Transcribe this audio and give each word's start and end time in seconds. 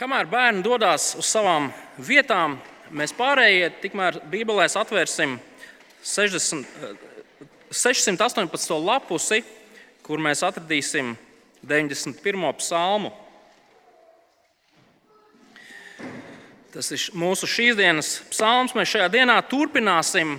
Kamēr 0.00 0.24
bērni 0.24 0.62
dodas 0.64 1.10
uz 1.20 1.28
savām 1.28 1.66
vietām, 2.00 2.54
mēs 2.88 3.12
pārējie 3.12 3.66
tikmēr 3.82 4.16
Bībelēs 4.32 4.78
atvērsim 4.80 5.34
60, 6.00 6.64
618. 7.68 8.78
lapusi, 8.80 9.42
kur 10.00 10.24
mēs 10.24 10.40
atradīsim 10.48 11.12
91. 11.60 12.48
psalmu. 12.62 13.12
Tas 16.72 16.88
ir 16.96 17.04
mūsu 17.12 17.44
šīs 17.44 17.76
dienas 17.76 18.16
psalms. 18.32 18.72
Mēs 18.72 18.96
šajā 18.96 19.12
dienā 19.12 19.36
turpināsim 19.52 20.38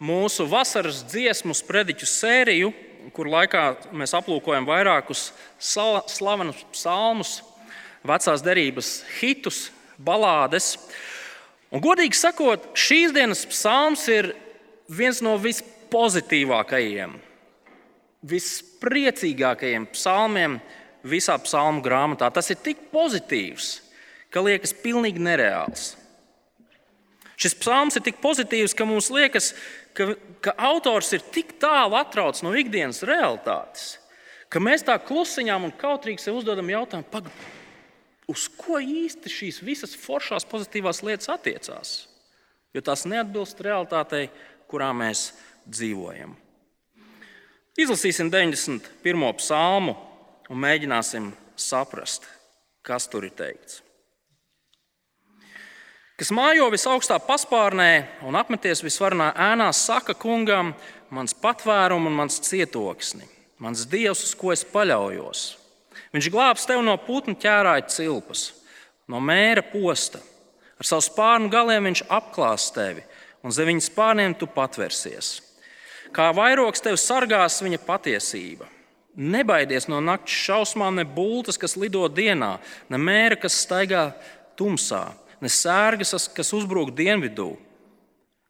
mūsu 0.00 0.48
vasaras 0.48 1.04
dziesmu 1.12 1.52
sprediķu 1.52 2.08
sēriju, 2.08 2.72
kur 3.12 3.28
laikā 3.28 3.74
mēs 3.92 4.16
aplūkojam 4.16 4.64
vairākus 4.64 5.34
slavenus 5.60 6.64
psalmus, 6.72 7.42
vecās 8.06 8.44
derības 8.44 8.98
hitus, 9.18 9.68
balādes. 9.98 10.74
Un, 11.72 11.82
godīgi 11.82 12.18
sakot, 12.18 12.70
šīs 12.78 13.14
dienas 13.14 13.44
psalms 13.50 14.06
ir 14.12 14.32
viens 14.92 15.20
no 15.24 15.34
vispozitīvākajiem, 15.42 17.16
vispriecīgākajiem 18.28 19.88
psalmiem 19.94 20.60
visā 21.04 21.36
psalmu 21.42 21.82
grāmatā. 21.84 22.30
Tas 22.32 22.52
ir 22.52 22.60
tik 22.62 22.88
pozitīvs, 22.92 23.74
ka 24.32 24.44
liekas 24.44 24.74
pilnīgi 24.84 25.22
nereāls. 25.22 25.94
Šis 27.40 27.56
psalms 27.58 27.98
ir 27.98 28.04
tik 28.06 28.20
pozitīvs, 28.22 28.76
ka 28.78 28.86
mums 28.86 29.10
liekas, 29.12 29.50
ka, 29.96 30.12
ka 30.44 30.54
autors 30.70 31.10
ir 31.16 31.24
tik 31.34 31.56
tālu 31.62 31.98
atrauts 31.98 32.44
no 32.46 32.54
ikdienas 32.54 33.02
realitātes, 33.06 33.96
ka 34.48 34.62
mēs 34.62 34.86
tā 34.86 34.94
klusiņām 35.02 35.66
un 35.66 35.74
kautrīgi 35.74 36.22
sev 36.22 36.38
uzdodam 36.38 36.70
jautājumu, 36.70 37.08
pag, 37.10 37.30
uz 38.30 38.46
ko 38.58 38.80
īsti 38.80 39.32
šīs 39.32 39.60
visas 39.64 39.94
foršās 39.98 40.46
pozitīvās 40.48 41.02
lietas 41.06 41.30
attiecās. 41.32 41.94
Jo 42.74 42.82
tās 42.82 43.04
neatbilst 43.06 43.60
realitātei, 43.62 44.28
kurā 44.70 44.90
mēs 44.96 45.28
dzīvojam. 45.68 46.34
Izlasīsim 47.78 48.30
91. 48.30 49.30
psalmu 49.38 49.96
un 50.50 50.62
mēģināsim 50.62 51.32
saprast, 51.58 52.26
kas 52.86 53.08
tur 53.10 53.26
ir 53.26 53.34
teikts 53.34 53.84
kas 56.18 56.30
mājo 56.34 56.68
visaugstā 56.72 57.18
paspārnē 57.26 57.90
un 58.26 58.36
apmeties 58.38 58.84
visvarenā 58.84 59.32
ēnā, 59.50 59.70
saka 59.74 60.14
kungam, 60.14 60.72
mans 61.14 61.34
patvērums 61.34 62.10
un 62.10 62.18
mans 62.20 62.38
cietoksni, 62.46 63.26
mans 63.62 63.84
dievs, 63.90 64.22
uz 64.28 64.34
ko 64.38 64.52
es 64.54 64.64
paļaujos. 64.64 65.44
Viņš 66.14 66.28
glābs 66.30 66.66
tevi 66.68 66.84
no 66.86 66.94
putnu 67.02 67.34
ķērāja 67.38 67.88
cilpas, 67.90 68.52
no 69.10 69.18
mēra 69.18 69.64
posta. 69.66 70.20
Ar 70.78 70.86
savu 70.86 71.04
spārnu 71.06 71.50
galiem 71.50 71.90
viņš 71.90 72.04
apklās 72.12 72.68
tevi, 72.74 73.02
un 73.42 73.54
zem 73.54 73.72
viņa 73.72 73.88
spārniem 73.88 74.36
tu 74.38 74.46
patversies. 74.50 75.40
Kā 76.14 76.30
vairogs 76.34 76.82
tevi 76.82 76.98
sargās 77.00 77.58
viņa 77.62 77.80
patiesība. 77.82 78.70
Nebaidies 79.14 79.86
no 79.90 80.00
naktas 80.02 80.34
šausmām, 80.34 80.96
ne 80.98 81.04
bultas, 81.06 81.58
kas 81.58 81.76
lido 81.78 82.06
dienā, 82.10 82.56
ne 82.90 82.98
mēra, 82.98 83.38
kas 83.38 83.60
staigā 83.62 84.08
tumsā 84.58 85.06
ne 85.44 85.50
sērgas, 85.52 86.28
kas 86.32 86.52
uzbrūk 86.56 86.94
dienvidū. 86.96 87.52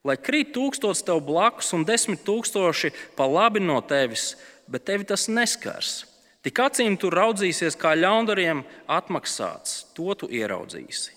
Lai 0.05 0.17
krīt 0.21 0.53
tūkstots 0.55 1.03
tev 1.07 1.23
blakus 1.25 1.73
un 1.75 1.87
desmit 1.89 2.23
tūkstoši 2.27 2.93
pa 3.17 3.27
labi 3.27 3.63
no 3.65 3.81
tevis, 3.81 4.35
bet 4.69 4.85
tevi 4.87 5.07
tas 5.09 5.27
neskars. 5.33 6.05
Tik 6.45 6.61
acīm 6.61 6.99
tu 7.01 7.09
raudzīsies, 7.09 7.77
kā 7.81 7.95
ļaundariem 7.97 8.61
atmaksāts, 8.91 9.87
to 9.97 10.13
tu 10.19 10.29
ieraudzīsi. 10.29 11.15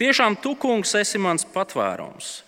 Tiešām 0.00 0.40
tu, 0.42 0.56
kungs, 0.58 0.94
esi 0.98 1.20
mans 1.22 1.44
patvērums. 1.54 2.40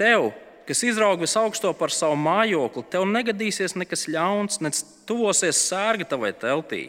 Tev, 0.00 0.30
kas 0.64 0.80
izraug 0.86 1.20
visaugsto 1.20 1.74
par 1.76 1.92
savu 1.92 2.16
mājokli, 2.16 2.86
tev 2.88 3.04
negadīsies 3.10 3.76
nekas 3.76 4.06
ļauns, 4.08 4.62
ne 4.64 4.72
tuvosies 5.04 5.60
sērga 5.68 6.08
tavai 6.14 6.32
teltī. 6.32 6.86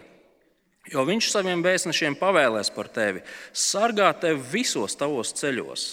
Jo 0.94 1.04
viņš 1.04 1.32
saviem 1.34 1.64
vēstnešiem 1.66 2.16
pavēlēs 2.20 2.70
par 2.72 2.88
tevi, 2.94 3.24
sargā 3.52 4.12
tevi 4.22 4.40
visos 4.54 4.96
tavos 4.96 5.34
ceļos. 5.36 5.86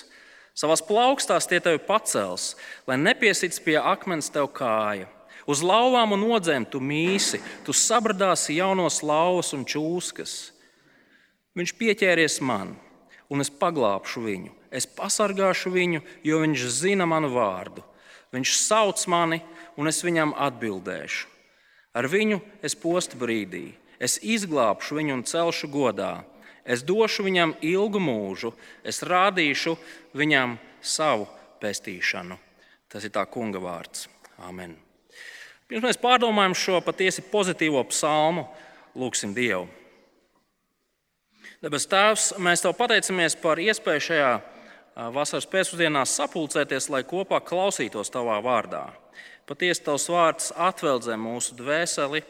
Savās 0.55 0.85
plaukstās 0.85 1.49
tie 1.49 1.63
tevi 1.65 1.81
pacels, 1.81 2.53
lai 2.87 3.01
nepiesits 3.01 3.61
pie 3.65 3.79
akmens 3.81 4.29
tev 4.31 4.51
kāja. 4.53 5.09
Uz 5.47 5.63
lauvām 5.67 6.15
un 6.17 6.25
odzēm 6.37 6.67
tu 6.71 6.81
mīsi, 6.81 7.41
tu 7.67 7.75
sabradāsi 7.75 8.59
jaunos 8.61 9.01
lauvas 9.03 9.53
un 9.57 9.67
čūskas. 9.67 10.53
Viņš 11.59 11.75
pieķēries 11.77 12.41
man, 12.41 12.77
un 13.29 13.45
es 13.45 13.51
paglābšu 13.51 14.25
viņu. 14.25 14.55
Es 14.73 14.87
pasargāšu 14.89 15.73
viņu, 15.75 16.01
jo 16.25 16.41
viņš 16.45 16.67
zina 16.73 17.05
manu 17.07 17.33
vārdu. 17.35 17.85
Viņš 18.33 18.57
sauc 18.57 19.03
mani, 19.13 19.43
un 19.77 19.91
es 19.91 20.01
viņam 20.05 20.33
atbildēšu. 20.41 21.29
Ar 21.93 22.09
viņu 22.09 22.39
es 22.65 22.73
postu 22.79 23.19
brīdī 23.21 23.67
Es 24.03 24.19
izglābšu 24.19 24.99
viņu 24.99 25.15
un 25.15 25.23
celšu 25.23 25.71
godā. 25.71 26.25
Es 26.67 26.83
došu 26.87 27.27
viņam 27.27 27.55
ilgu 27.63 28.03
mūžu, 28.03 28.53
es 28.83 29.03
rādīšu 29.07 29.77
viņam 30.19 30.59
savu 30.83 31.29
pestīšanu. 31.63 32.39
Tas 32.91 33.07
ir 33.07 33.15
tā 33.15 33.23
kunga 33.31 33.63
vārds. 33.63 34.09
Amen. 34.43 34.75
Pirms 35.73 35.87
mēs 35.87 35.97
pārdomājam 35.97 36.53
šo 36.53 36.79
patiesi 36.85 37.23
pozitīvo 37.33 37.81
psalmu, 37.89 38.43
lūgsim 38.93 39.31
Dievu. 39.33 39.65
Debes 41.65 41.89
Tēvs, 41.89 42.27
mēs 42.37 42.61
Tev 42.61 42.75
pateicamies 42.77 43.39
par 43.41 43.57
iespēju 43.57 44.03
šajā 44.05 44.35
vasaras 45.17 45.49
pēcpusdienā 45.49 46.05
sapulcēties, 46.05 46.91
lai 46.93 47.01
kopā 47.09 47.41
klausītos 47.41 48.13
Tavā 48.13 48.37
vārdā. 48.45 48.83
Patiesi 49.49 49.87
Tavs 49.89 50.11
vārds 50.13 50.53
atveldzē 50.53 51.17
mūsu 51.17 51.57
dvēseli 51.57 52.21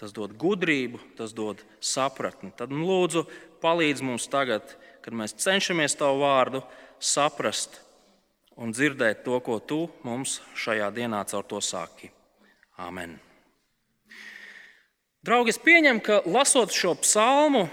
tas 0.00 0.16
dod 0.16 0.32
gudrību, 0.40 1.04
tas 1.20 1.36
dod 1.36 1.60
sapratni. 1.84 2.54
Tad 2.56 2.72
nu, 2.72 2.88
lūdzu, 2.88 3.28
palīdz 3.60 4.00
mums 4.00 4.32
tagad, 4.32 4.78
kad 5.04 5.12
mēs 5.12 5.36
cenšamies 5.36 6.00
tavu 6.00 6.24
vārdu 6.24 6.64
saprast 6.96 7.82
un 8.56 8.72
dzirdēt 8.72 9.26
to, 9.28 9.42
ko 9.44 9.60
tu 9.60 9.90
mums 10.08 10.40
šajā 10.56 10.88
dienā 10.96 11.28
caur 11.28 11.44
to 11.44 11.60
saki. 11.60 12.16
Amen. 12.78 13.16
Draugi, 15.26 15.50
es 15.50 15.58
pieņemu, 15.58 16.02
ka 16.06 16.20
lasot 16.30 16.70
šo 16.70 16.94
psalmu, 17.02 17.64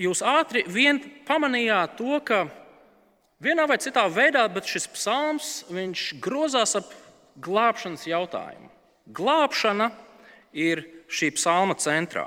jūs 0.00 0.22
ātri 0.24 0.64
vien 0.64 0.98
pamanījāt 1.28 1.98
to, 1.98 2.16
ka 2.24 2.46
vienā 3.44 3.66
vai 3.68 3.76
citā 3.82 4.06
veidā 4.08 4.48
šis 4.64 4.88
psalms 4.94 5.50
grozās 6.24 6.72
ap 6.80 6.88
glābšanas 7.36 8.06
jautājumu. 8.08 8.70
Glābšana 9.12 9.90
ir 10.56 10.86
šī 11.12 11.34
psalma 11.36 11.76
centrā. 11.76 12.26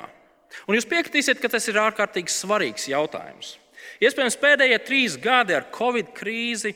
Un 0.70 0.78
jūs 0.78 0.88
piekritīsiet, 0.90 1.42
ka 1.42 1.50
tas 1.50 1.66
ir 1.68 1.82
ārkārtīgi 1.82 2.30
svarīgs 2.30 2.88
jautājums. 2.90 3.58
Iespējams, 4.00 4.38
pēdējie 4.40 4.80
trīs 4.86 5.18
gadi 5.20 5.58
ar 5.58 5.68
Covid 5.74 6.14
krīzi, 6.16 6.76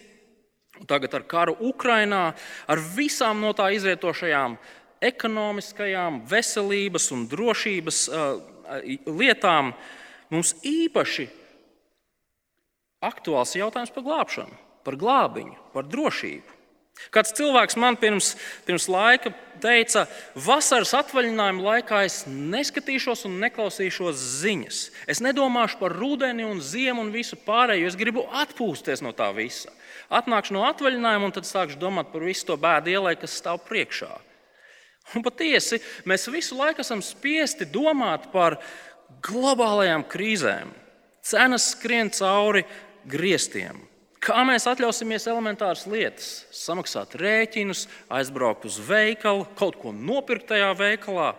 tagad 0.89 1.13
ar 1.13 1.25
karu 1.29 1.55
Ukrajinā, 1.69 2.23
ar 2.67 2.87
visām 2.97 3.41
no 3.45 3.53
tā 3.55 3.69
izrietošajām 3.77 4.57
ekonomiskajām, 5.09 6.21
veselības 6.29 7.09
un 7.15 7.27
drošības 7.31 8.01
lietām, 9.07 9.73
mums 10.33 10.55
īpaši 10.63 11.27
aktuāls 13.03 13.55
jautājums 13.59 13.93
par 13.93 14.07
glābšanu, 14.07 14.59
par 14.87 14.99
glābiņu, 14.99 15.57
par 15.75 15.87
drošību. 15.91 16.59
Kāds 17.13 17.33
cilvēks 17.33 17.75
man 17.81 17.95
pirms, 17.97 18.33
pirms 18.67 18.85
laika 18.91 19.31
teica, 19.63 20.05
vasaras 20.37 20.93
atvaļinājuma 20.97 21.63
laikā 21.65 22.03
es 22.05 22.19
neskatīšos 22.29 23.25
un 23.27 23.39
neklausīšos 23.41 24.19
ziņas. 24.43 24.81
Es 25.09 25.21
nedomāšu 25.25 25.79
par 25.81 25.95
rudeni 25.97 26.45
un 26.45 26.61
ziemu 26.61 27.01
un 27.01 27.09
visu 27.13 27.38
pārējo. 27.47 27.89
Es 27.89 27.97
gribu 27.97 28.27
atpūsties 28.44 29.01
no 29.06 29.13
tā 29.17 29.31
visa. 29.35 29.73
Atnākšu 30.13 30.53
no 30.53 30.67
atvaļinājuma 30.69 31.31
un 31.31 31.33
tad 31.33 31.49
sākšu 31.49 31.81
domāt 31.81 32.13
par 32.13 32.25
visu 32.29 32.45
to 32.51 32.59
bēdu 32.61 32.94
ielai, 32.94 33.15
kas 33.17 33.39
stāv 33.41 33.63
priekšā. 33.65 34.11
Un 35.13 35.23
patiesi 35.27 35.81
mēs 36.09 36.29
visu 36.31 36.57
laiku 36.59 36.83
esam 36.83 37.03
spiesti 37.03 37.67
domāt 37.69 38.29
par 38.33 38.59
globālajām 39.23 40.05
krīzēm. 40.09 40.71
Cenas 41.23 41.71
skrien 41.75 42.11
cauri 42.11 42.65
griestiem. 43.07 43.79
Kā 44.23 44.39
mēs 44.47 44.63
atļausimies 44.71 45.25
elementāras 45.27 45.83
lietas, 45.89 46.27
samaksāt 46.55 47.17
rēķinus, 47.19 47.88
aizbraukt 48.07 48.63
uz 48.69 48.77
veikalu, 48.79 49.44
kaut 49.59 49.75
ko 49.81 49.91
nopirkt 49.91 50.47
tajā 50.53 50.69
veikalā? 50.79 51.33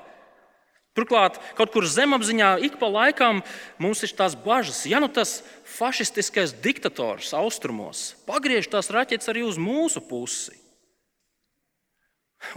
Turklāt, 0.94 1.40
kaut 1.58 1.72
kur 1.74 1.88
zemapziņā 1.90 2.52
ik 2.68 2.76
pa 2.78 2.86
laikam 2.86 3.40
mums 3.82 4.04
ir 4.06 4.12
tās 4.14 4.36
bažas, 4.38 4.84
ja 4.86 5.00
nu 5.02 5.08
tas 5.10 5.40
fašistiskais 5.74 6.52
diktators 6.62 7.32
austrumos 7.34 8.12
pagriež 8.28 8.68
tās 8.70 8.92
raķetes 8.94 9.32
arī 9.32 9.42
uz 9.48 9.58
mūsu 9.58 10.04
pusi. 10.04 10.54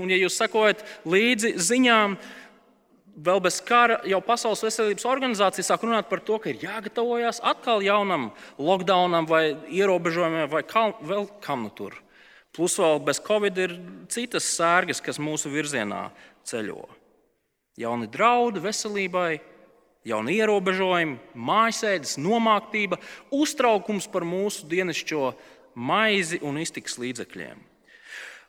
Un, 0.02 0.12
ja 0.12 0.20
jūs 0.20 0.38
sakojat 0.40 0.84
līdzi 1.08 1.56
ziņām, 1.62 2.18
vēl 3.18 3.42
bez 3.42 3.60
kara 3.66 4.00
jau 4.06 4.20
Pasaules 4.26 4.62
veselības 4.66 5.08
organizācija 5.10 5.66
sāk 5.66 5.86
runāt 5.86 6.10
par 6.10 6.22
to, 6.26 6.38
ka 6.42 6.52
ir 6.52 6.62
jāgatavojas 6.62 7.42
atkal 7.46 7.82
jaunam 7.86 8.30
lockdownam 8.62 9.30
vai 9.30 9.56
ierobežojumiem 9.74 10.50
vai 10.52 10.64
kam, 10.68 10.94
vēl 11.02 11.26
kam 11.42 11.66
nu 11.66 11.74
tur. 11.74 11.98
Plus 12.54 12.78
vēl 12.80 13.02
bez 13.06 13.20
Covid 13.22 13.60
ir 13.62 13.76
citas 14.10 14.48
sērgas, 14.56 15.02
kas 15.04 15.20
mūsu 15.22 15.52
virzienā 15.54 16.08
ceļo. 16.48 16.88
Jauni 17.78 18.08
draudi 18.10 18.62
veselībai, 18.64 19.38
jauni 20.08 20.40
ierobežojumi, 20.40 21.20
mājasēdes, 21.38 22.16
nomāktība, 22.22 22.98
uztraukums 23.34 24.08
par 24.10 24.26
mūsu 24.26 24.66
dienascho 24.70 25.36
maizi 25.78 26.40
un 26.42 26.58
iztikas 26.58 26.98
līdzekļiem. 27.02 27.60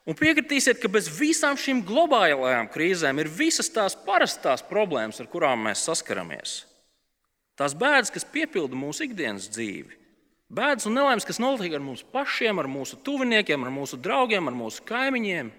Un 0.09 0.17
piekritīsiet, 0.17 0.79
ka 0.81 0.89
bez 0.89 1.05
visām 1.19 1.57
šīm 1.59 1.83
globālajām 1.85 2.71
krīzēm 2.73 3.19
ir 3.21 3.29
visas 3.29 3.69
tās 3.69 3.93
parastās 3.93 4.63
problēmas, 4.65 5.19
ar 5.21 5.27
kurām 5.29 5.67
mēs 5.67 5.83
saskaramies. 5.85 6.63
Tās 7.59 7.75
bēdas, 7.77 8.09
kas 8.15 8.25
piepilda 8.25 8.73
mūsu 8.73 9.05
ikdienas 9.05 9.45
dzīvi, 9.53 9.99
bēdas 10.49 10.87
un 10.89 10.97
nelaimes, 10.97 11.27
kas 11.27 11.37
notiek 11.43 11.75
ar 11.77 11.83
mums 11.85 12.01
pašiem, 12.15 12.57
ar 12.57 12.69
mūsu 12.71 12.97
tuviniekiem, 13.05 13.67
ar 13.67 13.75
mūsu 13.75 13.99
draugiem, 14.01 14.49
ar 14.49 14.57
mūsu 14.57 14.81
kaimiņiem. 14.89 15.51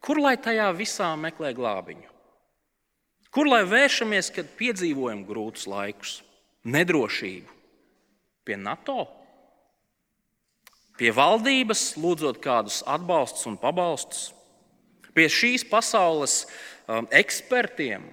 Kur 0.00 0.22
lai 0.22 0.38
tajā 0.40 0.70
visā 0.78 1.10
meklē 1.20 1.52
glābiņu? 1.58 2.08
Kur 3.34 3.50
lai 3.50 3.66
vēršamies, 3.68 4.32
kad 4.32 4.48
piedzīvojam 4.56 5.26
grūtus 5.28 5.68
laikus, 5.68 6.18
nedrošību? 6.64 7.52
Pie 8.48 8.56
NATO? 8.56 9.02
Pie 10.98 11.12
valdības, 11.14 11.92
lūdzot 12.00 12.40
kādus 12.42 12.82
atbalstus 12.86 13.46
un 13.48 13.56
pabalstus, 13.60 14.32
pie 15.14 15.28
šīs 15.30 15.64
pasaules 15.70 16.42
um, 16.86 17.06
ekspertiem. 17.14 18.04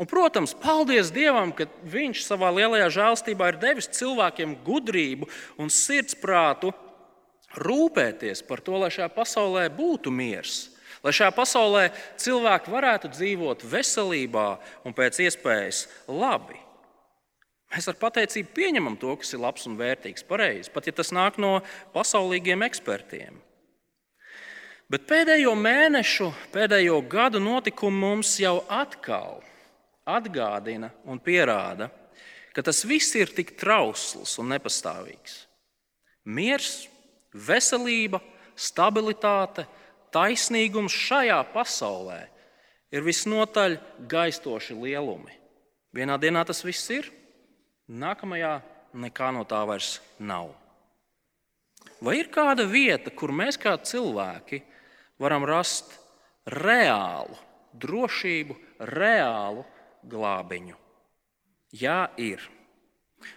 Un, 0.00 0.08
protams, 0.08 0.54
paldies 0.56 1.12
Dievam, 1.14 1.52
ka 1.54 1.68
Viņš 1.86 2.24
savā 2.24 2.48
lielajā 2.56 2.88
žēlstībā 2.96 3.52
ir 3.52 3.60
devis 3.62 3.90
cilvēkiem 3.92 4.56
gudrību 4.66 5.28
un 5.60 5.70
sirdsprātu 5.70 6.72
rūpēties 7.60 8.42
par 8.48 8.62
to, 8.64 8.78
lai 8.80 8.90
šajā 8.90 9.10
pasaulē 9.12 9.66
būtu 9.76 10.10
miers, 10.14 10.72
lai 11.04 11.12
šajā 11.12 11.30
pasaulē 11.36 11.84
cilvēki 12.20 12.72
varētu 12.72 13.12
dzīvot 13.12 13.66
veselībā 13.68 14.48
un 14.88 14.96
pēc 14.96 15.20
iespējas 15.28 15.84
labi. 16.08 16.61
Mēs 17.72 17.88
ar 17.88 17.96
pateicību 17.96 18.52
pieņemam 18.52 18.98
to, 19.00 19.14
kas 19.16 19.32
ir 19.32 19.40
labs 19.40 19.64
un 19.68 19.78
vērtīgs, 19.78 20.26
pareizi, 20.28 20.68
pat 20.74 20.90
ja 20.90 20.92
tas 20.92 21.08
nāk 21.14 21.38
no 21.40 21.54
pasaulīgiem 21.94 22.64
ekspertiem. 22.66 23.38
Bet 24.92 25.06
pēdējo 25.08 25.54
mēnešu, 25.56 26.28
pēdējo 26.52 26.98
gadu 27.08 27.40
notikumi 27.40 27.96
mums 28.02 28.34
jau 28.42 28.58
atkal 28.68 29.40
atgādina 30.04 30.90
un 31.08 31.16
pierāda, 31.22 31.88
ka 32.52 32.60
tas 32.60 32.82
viss 32.84 33.14
ir 33.16 33.32
tik 33.32 33.54
trausls 33.56 34.36
un 34.42 34.52
nepastāvīgs. 34.52 35.46
Miers, 36.28 36.74
veselība, 37.32 38.20
stabilitāte, 38.52 39.64
taisnīgums 40.12 40.92
šajā 40.92 41.40
pasaulē 41.54 42.20
ir 42.92 43.06
visnotaļ 43.06 43.78
gaistoši 44.12 44.76
lielumi. 44.76 45.32
Vienā 45.96 46.20
dienā 46.20 46.44
tas 46.44 46.60
viss 46.64 46.92
ir, 46.92 47.08
Nākamajā 47.90 48.60
nekā 48.94 49.32
no 49.34 49.42
tā 49.48 49.62
vairs 49.66 49.96
nav. 50.18 50.52
Vai 52.02 52.18
ir 52.20 52.30
kāda 52.34 52.66
vieta, 52.66 53.10
kur 53.14 53.32
mēs 53.34 53.58
kā 53.58 53.74
cilvēki 53.78 54.60
varam 55.22 55.46
rast 55.46 55.94
reālu 56.46 57.36
drošību, 57.78 58.56
reālu 58.90 59.64
glābiņu? 60.10 60.76
Jā, 61.78 62.10
ir. 62.18 62.42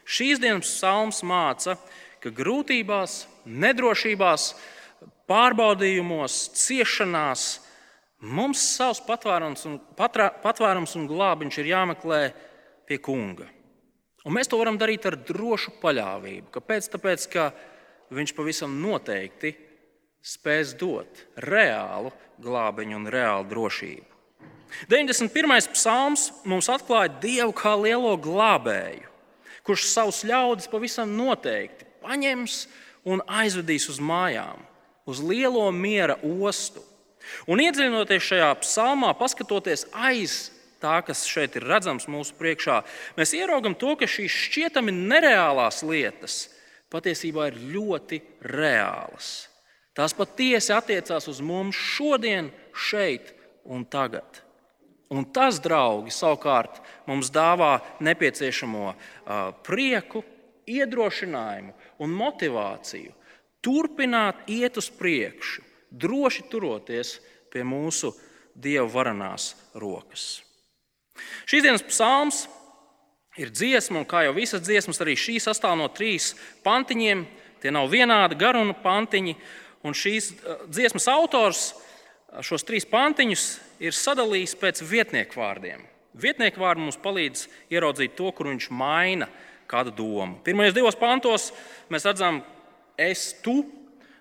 Šīs 0.05 0.41
dienas 0.41 0.67
psalms 0.67 1.21
māca, 1.23 1.77
ka 2.19 2.33
grūtībās, 2.33 3.25
nedrošībās, 3.45 4.49
pārbaudījumos, 5.29 6.39
ciešanās 6.57 7.45
mums 8.25 8.61
savs 8.75 9.01
patvērums 9.05 9.65
un, 9.69 9.77
patrā, 9.97 10.31
patvērums 10.41 10.97
un 10.97 11.05
glābiņš 11.09 11.61
ir 11.61 11.71
jāmeklē 11.73 12.21
pie 12.89 12.97
kunga. 13.01 13.47
Un 14.25 14.33
mēs 14.33 14.49
to 14.49 14.57
varam 14.57 14.79
darīt 14.81 15.05
ar 15.05 15.17
drošu 15.21 15.75
paļāvību. 15.83 16.49
Kāpēc? 16.55 16.89
Tāpēc, 16.95 17.27
ka 17.29 17.49
viņš 18.15 18.33
pavisam 18.37 18.73
noteikti 18.81 19.53
spēs 20.25 20.73
dot 20.79 21.21
reālu 21.45 22.09
glābiņu 22.41 22.97
un 22.97 23.09
reālu 23.13 23.45
drošību. 23.51 24.11
91. 24.89 25.69
psalms 25.75 26.29
mums 26.43 26.67
atklāja 26.73 27.13
Dievu 27.21 27.53
kā 27.55 27.75
lielo 27.79 28.15
glābēju, 28.19 29.07
kurš 29.65 29.85
savus 29.93 30.23
ļaudis 30.27 30.71
pavisam 30.71 31.13
noteikti 31.15 31.87
paņems 32.03 32.65
un 33.05 33.21
aizvedīs 33.29 33.87
uz 33.93 34.01
mājām, 34.01 34.59
uz 35.05 35.21
lielo 35.21 35.69
miera 35.71 36.17
ostu. 36.25 36.81
Un 37.49 37.61
iedziļinoties 37.61 38.25
šajā 38.25 38.49
psalmā, 38.61 39.13
paskatoties 39.17 39.85
aiz 39.93 40.49
tā, 40.85 40.99
kas 41.05 41.25
šeit 41.27 41.57
ir 41.57 41.65
redzams 41.65 42.05
mūsu 42.11 42.37
priekšā, 42.37 42.79
mēs 43.17 43.33
ieraugam 43.37 43.75
to, 43.77 43.95
ka 43.97 44.09
šīs 44.09 44.37
šķietami 44.45 44.93
nereālās 44.95 45.81
lietas 45.85 46.45
patiesībā 46.93 47.49
ir 47.49 47.59
ļoti 47.73 48.21
reālas. 48.45 49.49
Tās 49.95 50.13
patiesi 50.15 50.73
attiecās 50.75 51.29
uz 51.31 51.41
mums 51.41 51.77
šodien, 51.79 52.51
šeit 52.75 53.31
un 53.63 53.85
tagad. 53.87 54.41
Un 55.13 55.27
tas, 55.31 55.59
draugi, 55.61 56.11
savukārt 56.11 56.81
mums 57.07 57.29
dāvā 57.33 57.77
nepieciešamo 58.03 58.93
prieku, 59.65 60.23
iedrošinājumu 60.65 62.01
un 62.01 62.15
motivāciju 62.17 63.13
turpināt 63.65 64.49
iet 64.49 64.77
uz 64.81 64.89
priekšu, 64.93 65.61
droši 65.93 66.47
turoties 66.51 67.19
pie 67.53 67.65
mūsu 67.65 68.13
Dieva 68.55 68.87
varanās 68.87 69.49
rokas. 69.75 70.39
Šīs 71.45 71.65
dienas 71.65 71.85
psalms 71.85 72.45
ir 73.39 73.51
dziesma, 73.51 73.99
un 74.01 74.07
kā 74.07 74.25
jau 74.25 74.35
visas 74.35 74.63
dziesmas, 74.63 75.01
arī 75.03 75.15
šī 75.19 75.37
sastāv 75.43 75.75
no 75.79 75.89
trīs 75.91 76.33
pantiņiem. 76.65 77.25
Tie 77.63 77.71
nav 77.73 77.89
vienādi 77.89 78.37
garuma 78.39 78.75
pantiņi, 78.77 79.35
un 79.87 79.95
šīs 79.97 80.31
eh, 80.35 80.63
dziesmas 80.69 81.07
autors 81.11 81.65
eh, 81.71 82.41
šos 82.45 82.65
trīs 82.67 82.87
pantiņus 82.89 83.47
ir 83.83 83.95
sadalījis 83.95 84.55
pēc 84.61 84.83
vietnieku 84.85 85.41
vārdiem. 85.41 85.83
Vietnieku 86.15 86.61
vārdi 86.63 86.85
mums 86.85 86.99
palīdz 87.01 87.47
ieraudzīt 87.73 88.15
to, 88.15 88.29
kur 88.31 88.47
viņš 88.47 88.69
maina 88.71 89.27
kādu 89.67 89.91
domu. 89.95 90.39
Pirmajos 90.45 90.75
divos 90.77 90.95
pantos 90.95 91.49
mēs 91.91 92.05
redzam, 92.07 92.39
es 92.95 93.33
tu, 93.43 93.57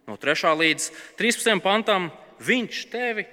no 0.09 0.17
3. 0.19 0.51
līdz 0.59 0.89
13. 1.21 1.61
pantam, 1.63 2.09
viņš 2.43 2.81
tevi, 2.91 3.27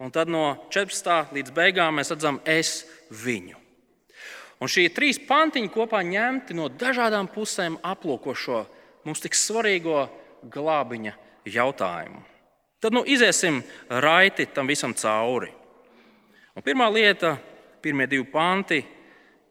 un 0.00 0.12
tad 0.12 0.30
no 0.32 0.56
14. 0.72 1.34
līdz 1.36 1.52
beigām 1.54 2.00
mēs 2.00 2.12
redzam, 2.14 2.40
es 2.48 2.84
viņu. 3.12 3.58
Un 4.60 4.68
šie 4.68 4.88
trīs 4.92 5.20
pantiņi 5.24 5.72
kopā 5.72 6.02
ņemti 6.04 6.56
no 6.56 6.68
dažādām 6.68 7.30
pusēm 7.32 7.78
aplūko 7.80 8.34
šo 8.36 8.64
mums 9.06 9.22
tik 9.24 9.36
svarīgo 9.36 10.04
glābiņa 10.52 11.14
jautājumu. 11.48 12.20
Tad 12.80 12.96
nu, 12.96 13.04
iziesim 13.04 13.60
raiti 13.88 14.46
tam 14.52 14.68
visam 14.68 14.92
cauri. 14.96 15.50
Un 16.56 16.64
pirmā 16.64 16.88
lieta, 16.92 17.34
pirmie 17.80 18.06
divi 18.08 18.24
panti, 18.28 18.80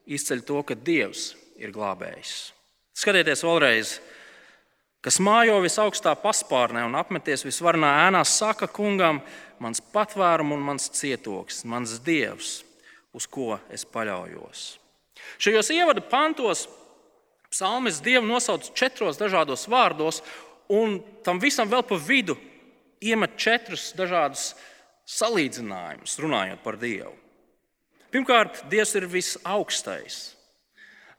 izceļ 0.10 0.42
to, 0.46 0.62
ka 0.66 0.78
Dievs 0.78 1.32
ir 1.62 1.74
glābējs. 1.74 2.52
Skatieties 2.98 3.46
vēlreiz, 3.46 3.94
kas 5.06 5.20
mājo 5.24 5.60
visaugstā 5.64 6.16
paspārnē 6.20 6.84
un 6.88 6.98
apmeties 7.00 7.46
visvarnā 7.48 7.92
ēnā, 8.08 8.24
saka 8.28 8.68
kungam, 8.68 9.22
mans 9.60 9.82
patvērums 9.94 10.56
un 10.56 10.66
mans 10.72 10.90
cietoks, 10.96 11.64
mans 11.68 12.00
dievs 12.04 12.60
uz 13.16 13.26
ko 13.28 13.58
es 13.74 13.86
paļaujos. 13.88 14.66
Šajos 15.40 15.72
ievada 15.76 16.04
pantos 16.04 16.68
psalmis 17.50 18.00
Dievu 18.04 18.28
nosauc 18.30 18.70
četros 18.78 19.20
dažādos 19.20 19.68
vārdos, 19.72 20.22
un 20.70 21.00
tam 21.26 21.42
visam 21.42 21.70
vēl 21.70 21.84
pa 21.88 21.98
vidu 21.98 22.38
iemet 23.02 23.38
četrus 23.40 23.90
dažādus 23.98 24.54
salīdzinājumus, 25.10 26.20
runājot 26.22 26.62
par 26.64 26.78
Dievu. 26.78 27.16
Pirmkārt, 28.14 28.64
Dievs 28.70 28.96
ir 28.98 29.08
visaugstais. 29.10 30.20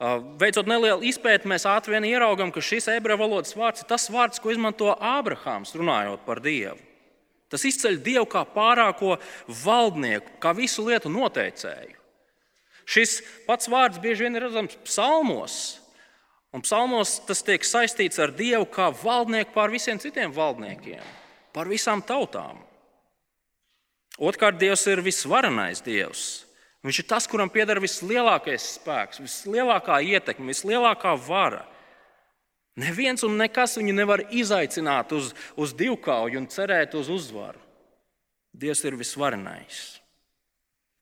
Veicot 0.00 0.64
nelielu 0.64 1.04
izpēti, 1.10 1.48
mēs 1.50 1.66
ātri 1.68 1.92
vien 1.92 2.06
ieraugām, 2.08 2.48
ka 2.54 2.62
šis 2.64 2.88
ebreju 2.88 3.20
valodas 3.20 3.52
vārds 3.52 3.82
ir 3.82 3.88
tas 3.90 4.06
vārds, 4.08 4.40
ko 4.40 4.48
izmanto 4.48 4.94
Ābrahāms, 4.96 5.74
runājot 5.76 6.22
par 6.24 6.40
Dievu. 6.40 6.78
Tas 7.52 7.66
izceļ 7.68 7.98
Dievu 8.00 8.24
kā 8.30 8.46
pārāko 8.48 9.18
valdnieku, 9.60 10.38
kā 10.40 10.54
visu 10.56 10.86
lietu 10.86 11.12
noteicēju. 11.12 11.98
Šis 12.88 13.18
pats 13.44 13.68
vārds 13.70 14.00
bieži 14.00 14.24
vien 14.24 14.38
ir 14.38 14.46
redzams 14.46 14.78
psalmos, 14.86 15.56
un 16.54 16.64
psalmos 16.64 17.18
tas 17.28 17.44
tiek 17.44 17.66
saistīts 17.66 18.22
ar 18.22 18.32
Dievu 18.34 18.70
kā 18.72 18.88
valdnieku 19.02 19.52
pār 19.52 19.74
visiem 19.74 20.00
citiem 20.00 20.32
valdniekiem, 20.32 21.04
pār 21.52 21.68
visām 21.68 22.00
tautām. 22.00 22.64
Otrkārt, 24.20 24.56
Dievs 24.60 24.86
ir 24.88 25.04
visvarenais 25.04 25.84
Dievs. 25.84 26.46
Viņš 26.86 27.02
ir 27.02 27.06
tas, 27.10 27.26
kuram 27.28 27.50
pieder 27.52 27.80
vislielākais 27.82 28.76
spēks, 28.78 29.20
vislielākā 29.20 29.98
ietekme, 30.00 30.48
vislielākā 30.54 31.12
vara. 31.26 31.66
Neviens 32.80 33.24
un 33.26 33.36
nekas 33.36 33.76
viņu 33.76 33.92
nevar 33.92 34.22
izaicināt 34.32 35.12
uz, 35.12 35.34
uz 35.60 35.74
divkauju 35.76 36.40
un 36.40 36.48
cerēt 36.48 36.96
uz 36.96 37.10
uzvaru. 37.12 37.60
Dievs 38.56 38.80
ir 38.88 38.96
visvarenais. 38.98 40.00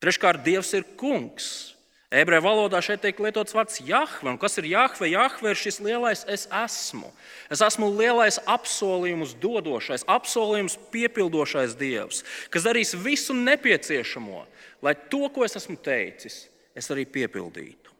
Treškārt, 0.03 0.43
Dievs 0.43 0.73
ir 0.75 0.85
kungs. 0.99 1.75
Ebreju 2.09 2.41
valodā 2.41 2.79
šeit 2.81 3.03
tiek 3.03 3.19
lietots 3.21 3.53
vārds 3.53 3.83
Jahve. 3.85 4.31
Kas 4.41 4.57
ir 4.57 4.65
Jahve? 4.71 5.11
Jahve 5.11 5.51
ir 5.51 5.57
šis 5.61 5.77
lielais 5.85 6.23
es 6.25 6.47
esmu. 6.49 7.11
Es 7.53 7.61
esmu 7.61 7.85
lielais 7.93 8.39
apsolījums 8.49 9.35
dodošais, 9.37 10.07
apsolījums 10.09 10.79
piepildošais 10.89 11.75
Dievs, 11.77 12.23
kas 12.49 12.65
darīs 12.65 12.95
visu 12.97 13.35
nepieciešamo, 13.37 14.41
lai 14.81 14.95
to, 15.11 15.27
ko 15.29 15.45
es 15.45 15.53
esmu 15.59 15.77
teicis, 15.85 16.47
es 16.73 16.89
arī 16.89 17.05
piepildītu. 17.05 17.93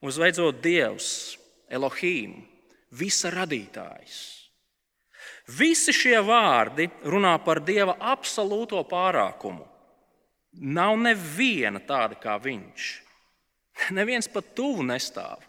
Un 0.00 0.08
visbeidzot, 0.08 0.62
Dievs, 0.64 1.36
Elohim, 1.68 2.38
visa 2.96 3.28
radītājs. 3.34 4.22
Visi 5.58 5.92
šie 5.92 6.16
vārdi 6.24 6.88
runā 7.04 7.34
par 7.44 7.60
Dieva 7.60 7.98
absolūto 8.14 8.80
pārākumu. 8.88 9.66
Nav 10.64 10.96
neviena 10.96 11.84
tāda 11.84 12.16
kā 12.16 12.38
Viņš. 12.40 12.88
Neviens 13.98 14.28
pat 14.30 14.54
tuvu 14.56 14.84
nestāv. 14.86 15.42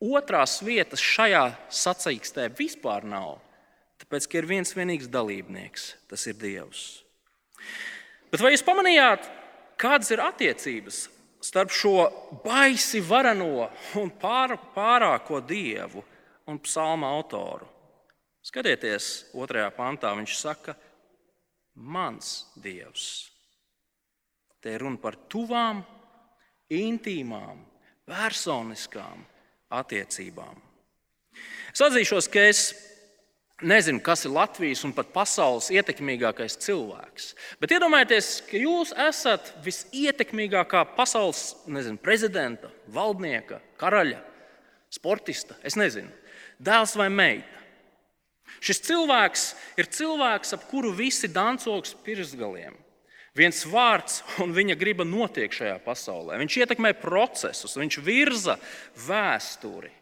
Otrās 0.00 0.60
vietas 0.64 1.02
šajā 1.04 1.44
sacīkstē 1.68 2.48
vispār 2.56 3.04
nav. 3.04 3.38
Tāpēc, 4.00 4.26
ka 4.30 4.40
ir 4.40 4.48
viens 4.48 4.72
vienīgs 4.72 5.10
dalībnieks, 5.12 5.90
tas 6.08 6.24
ir 6.30 6.38
Dievs. 6.40 7.02
Bet 8.32 8.40
vai 8.40 8.54
jūs 8.54 8.64
pamanījāt, 8.64 9.26
kādas 9.80 10.08
ir 10.14 10.22
attiecības 10.24 11.02
starp 11.44 11.72
šo 11.74 12.06
baisi 12.44 13.02
varano 13.04 13.68
un 14.00 14.12
pār, 14.20 14.56
pārāko 14.72 15.42
dievu 15.44 16.04
un 16.48 16.60
psalma 16.64 17.10
autoru? 17.12 17.68
Skatieties, 18.40 19.32
otrajā 19.36 19.68
pantā 19.76 20.14
viņš 20.16 20.36
saka, 20.38 20.74
mans 21.76 22.46
dievs. 22.56 23.28
Te 24.64 24.72
ir 24.72 24.80
runa 24.84 25.00
par 25.00 25.18
tuvām 25.28 25.82
intīmām, 26.70 27.60
personiskām 28.08 29.24
attiecībām. 29.70 30.56
Es 31.70 31.82
atzīšos, 31.84 32.28
ka 32.30 32.42
es 32.50 32.62
nezinu, 33.62 34.00
kas 34.02 34.24
ir 34.24 34.34
Latvijas 34.34 34.82
un 34.86 34.94
pat 34.96 35.12
pasaules 35.14 35.70
ietekmīgākais 35.74 36.56
cilvēks. 36.64 37.30
Bet 37.60 37.74
iedomājieties, 37.76 38.32
ka 38.48 38.58
jūs 38.58 38.92
esat 39.08 39.52
visietekmīgākā 39.64 40.82
pasaules 40.96 41.54
nezinu, 41.70 42.00
prezidenta, 42.02 42.72
valdnieka, 42.90 43.60
karaļa, 43.80 44.20
sportista, 44.90 45.58
es 45.62 45.78
nezinu, 45.78 46.10
dēls 46.58 46.96
vai 46.98 47.10
meita. 47.12 47.58
Šis 48.60 48.82
cilvēks 48.84 49.44
ir 49.80 49.88
cilvēks, 49.88 50.56
ap 50.56 50.66
kuru 50.68 50.90
visi 50.92 51.30
dancogs 51.32 51.94
pirksgaliem. 52.04 52.74
Viens 53.36 53.62
vārds 53.68 54.20
un 54.42 54.50
viņa 54.54 54.74
griba 54.78 55.06
notiek 55.06 55.52
šajā 55.54 55.78
pasaulē. 55.84 56.38
Viņš 56.40 56.56
ietekmē 56.64 56.94
procesus, 56.98 57.76
viņš 57.78 58.00
virza 58.02 58.56
vēsturi. 59.06 59.92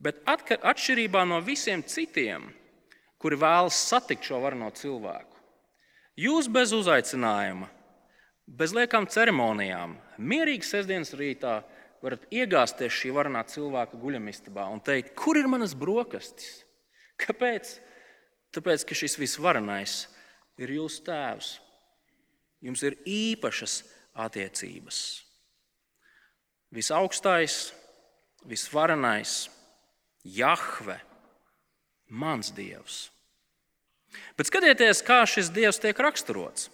Bet 0.00 0.22
atšķirībā 0.24 1.26
no 1.28 1.42
visiem 1.44 1.82
citiem, 1.84 2.46
kuri 3.20 3.36
vēlas 3.36 3.76
satikt 3.90 4.24
šo 4.24 4.38
varano 4.40 4.70
cilvēku, 4.72 5.36
jūs 6.16 6.48
bez 6.48 6.72
uzaicinājuma, 6.72 7.68
bez 8.48 8.72
liekām 8.72 9.04
ceremonijām, 9.10 9.98
mierīgi 10.16 10.64
sestdienas 10.64 11.12
rītā 11.18 11.58
varat 12.00 12.24
iegāzties 12.32 12.96
šī 12.96 13.12
varanā 13.12 13.44
cilvēka 13.50 13.98
guļamistabā 14.00 14.64
un 14.72 14.80
teikt, 14.80 15.12
kur 15.18 15.36
ir 15.36 15.50
manas 15.52 15.76
brokastis? 15.76 16.62
Kāpēc? 17.20 17.76
Tāpēc, 18.56 18.86
ka 18.88 18.96
šis 18.96 19.18
visvarenais 19.20 20.06
ir 20.64 20.74
jūsu 20.76 21.04
tēvs. 21.06 21.54
Jums 22.60 22.82
ir 22.84 22.98
īpašas 23.08 23.80
attiecības. 24.20 24.98
Visaugstais, 26.74 27.70
visvarenais, 28.46 29.48
Jahve, 30.20 30.98
mans 32.12 32.50
dievs. 32.52 33.06
Bet 34.36 34.50
skatieties, 34.50 35.00
kā 35.06 35.22
šis 35.24 35.48
dievs 35.54 35.80
tiek 35.80 35.96
raksturots. 35.96 36.68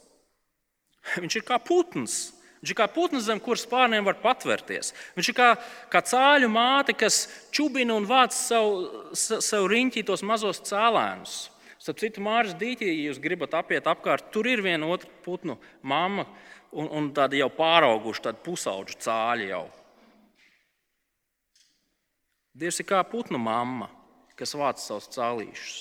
Viņš 1.23 1.39
ir 1.39 1.45
kā 1.47 1.61
putns. 1.63 2.33
Viņš 2.59 2.73
ir 2.73 2.79
kā 2.79 2.89
putns, 2.91 3.27
zem 3.29 3.39
kuras 3.39 3.67
pārniem 3.69 4.07
var 4.07 4.17
patvērties. 4.19 4.91
Viņš 5.15 5.29
ir 5.31 5.37
kā, 5.37 5.51
kā 5.93 6.01
cāļu 6.03 6.49
māte, 6.51 6.97
kas 6.99 7.27
čubina 7.55 7.95
un 7.95 8.09
vāc 8.09 8.35
sev, 8.35 9.13
sev 9.15 9.69
riņķī 9.71 10.03
tos 10.09 10.25
mazos 10.27 10.65
cēlēnus. 10.67 11.45
Starp 11.87 12.01
citu, 12.03 12.19
Mārcis 12.19 12.57
Dīķī, 12.59 12.87
ja 12.91 13.03
jūs 13.13 13.21
gribat 13.23 13.53
apiet 13.55 13.87
apkārt, 13.87 14.33
tur 14.35 14.49
ir 14.51 14.59
viena 14.59 14.89
otra 14.91 15.07
putnu 15.23 15.55
mamma 15.87 16.25
un, 16.75 16.89
un 16.91 17.05
tāda 17.15 17.39
jau 17.39 17.47
pārauguša, 17.55 18.25
tāda 18.25 18.43
pusauģa 18.43 18.97
cāļa 19.05 19.47
jau. 19.53 19.61
Dievs 22.59 22.83
ir 22.83 22.89
kā 22.89 23.05
putnu 23.07 23.39
mamma, 23.39 23.87
kas 24.35 24.57
vāc 24.59 24.83
savus 24.83 25.07
cālīšus. 25.15 25.77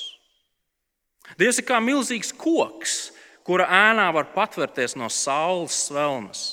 Dievs 1.42 1.64
ir 1.64 1.66
kā 1.66 1.82
milzīgs 1.82 2.30
koks, 2.38 3.00
kura 3.42 3.66
ēnā 3.66 4.06
var 4.14 4.30
patvērties 4.36 4.94
no 5.02 5.10
saules 5.10 5.88
svelmes. 5.88 6.46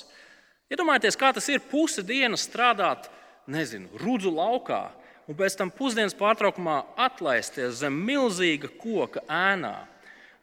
Iedomājieties, 0.72 1.20
kā 1.20 1.34
tas 1.36 1.52
ir 1.52 1.60
pusi 1.68 2.00
dienas 2.00 2.48
strādāt, 2.48 3.12
nezinu, 3.52 3.92
rudzu 4.00 4.32
laukā, 4.32 4.86
un 5.28 5.38
pēc 5.38 5.56
tam 5.58 5.70
pusdienas 5.74 6.16
pārtraukumā 6.18 6.82
atlaisties 7.00 7.80
zem 7.82 7.96
milzīga 8.06 8.70
koka 8.80 9.22
ēnā, 9.30 9.74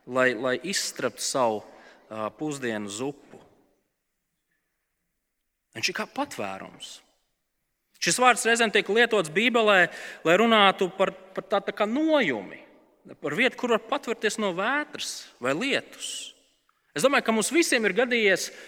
lai, 0.08 0.32
lai 0.34 0.56
izstraptu 0.64 1.24
savu 1.24 1.62
uh, 1.62 2.30
pusdienu 2.40 2.92
zupu. 2.92 3.42
Viņš 5.78 5.92
ir 5.92 5.98
kā 6.00 6.08
patvērums. 6.10 6.98
Šis 8.00 8.18
vārds 8.22 8.46
reizēm 8.48 8.72
tiek 8.72 8.88
lietots 8.96 9.32
Bībelē, 9.34 9.90
lai 10.24 10.40
runātu 10.40 10.88
par, 10.96 11.12
par 11.36 11.46
tādu 11.46 11.70
tā 11.70 11.76
kā 11.76 11.88
nojumi, 11.88 12.62
par 13.20 13.36
vietu, 13.36 13.60
kur 13.60 13.76
var 13.76 13.84
patvērties 13.90 14.40
no 14.40 14.54
vētras 14.56 15.14
vai 15.44 15.54
lietus. 15.58 16.32
Es 16.96 17.04
domāju, 17.06 17.28
ka 17.28 17.36
mums 17.36 17.52
visiem 17.54 17.86
ir 17.86 17.96
gadījies 18.00 18.48
uh, 18.50 18.60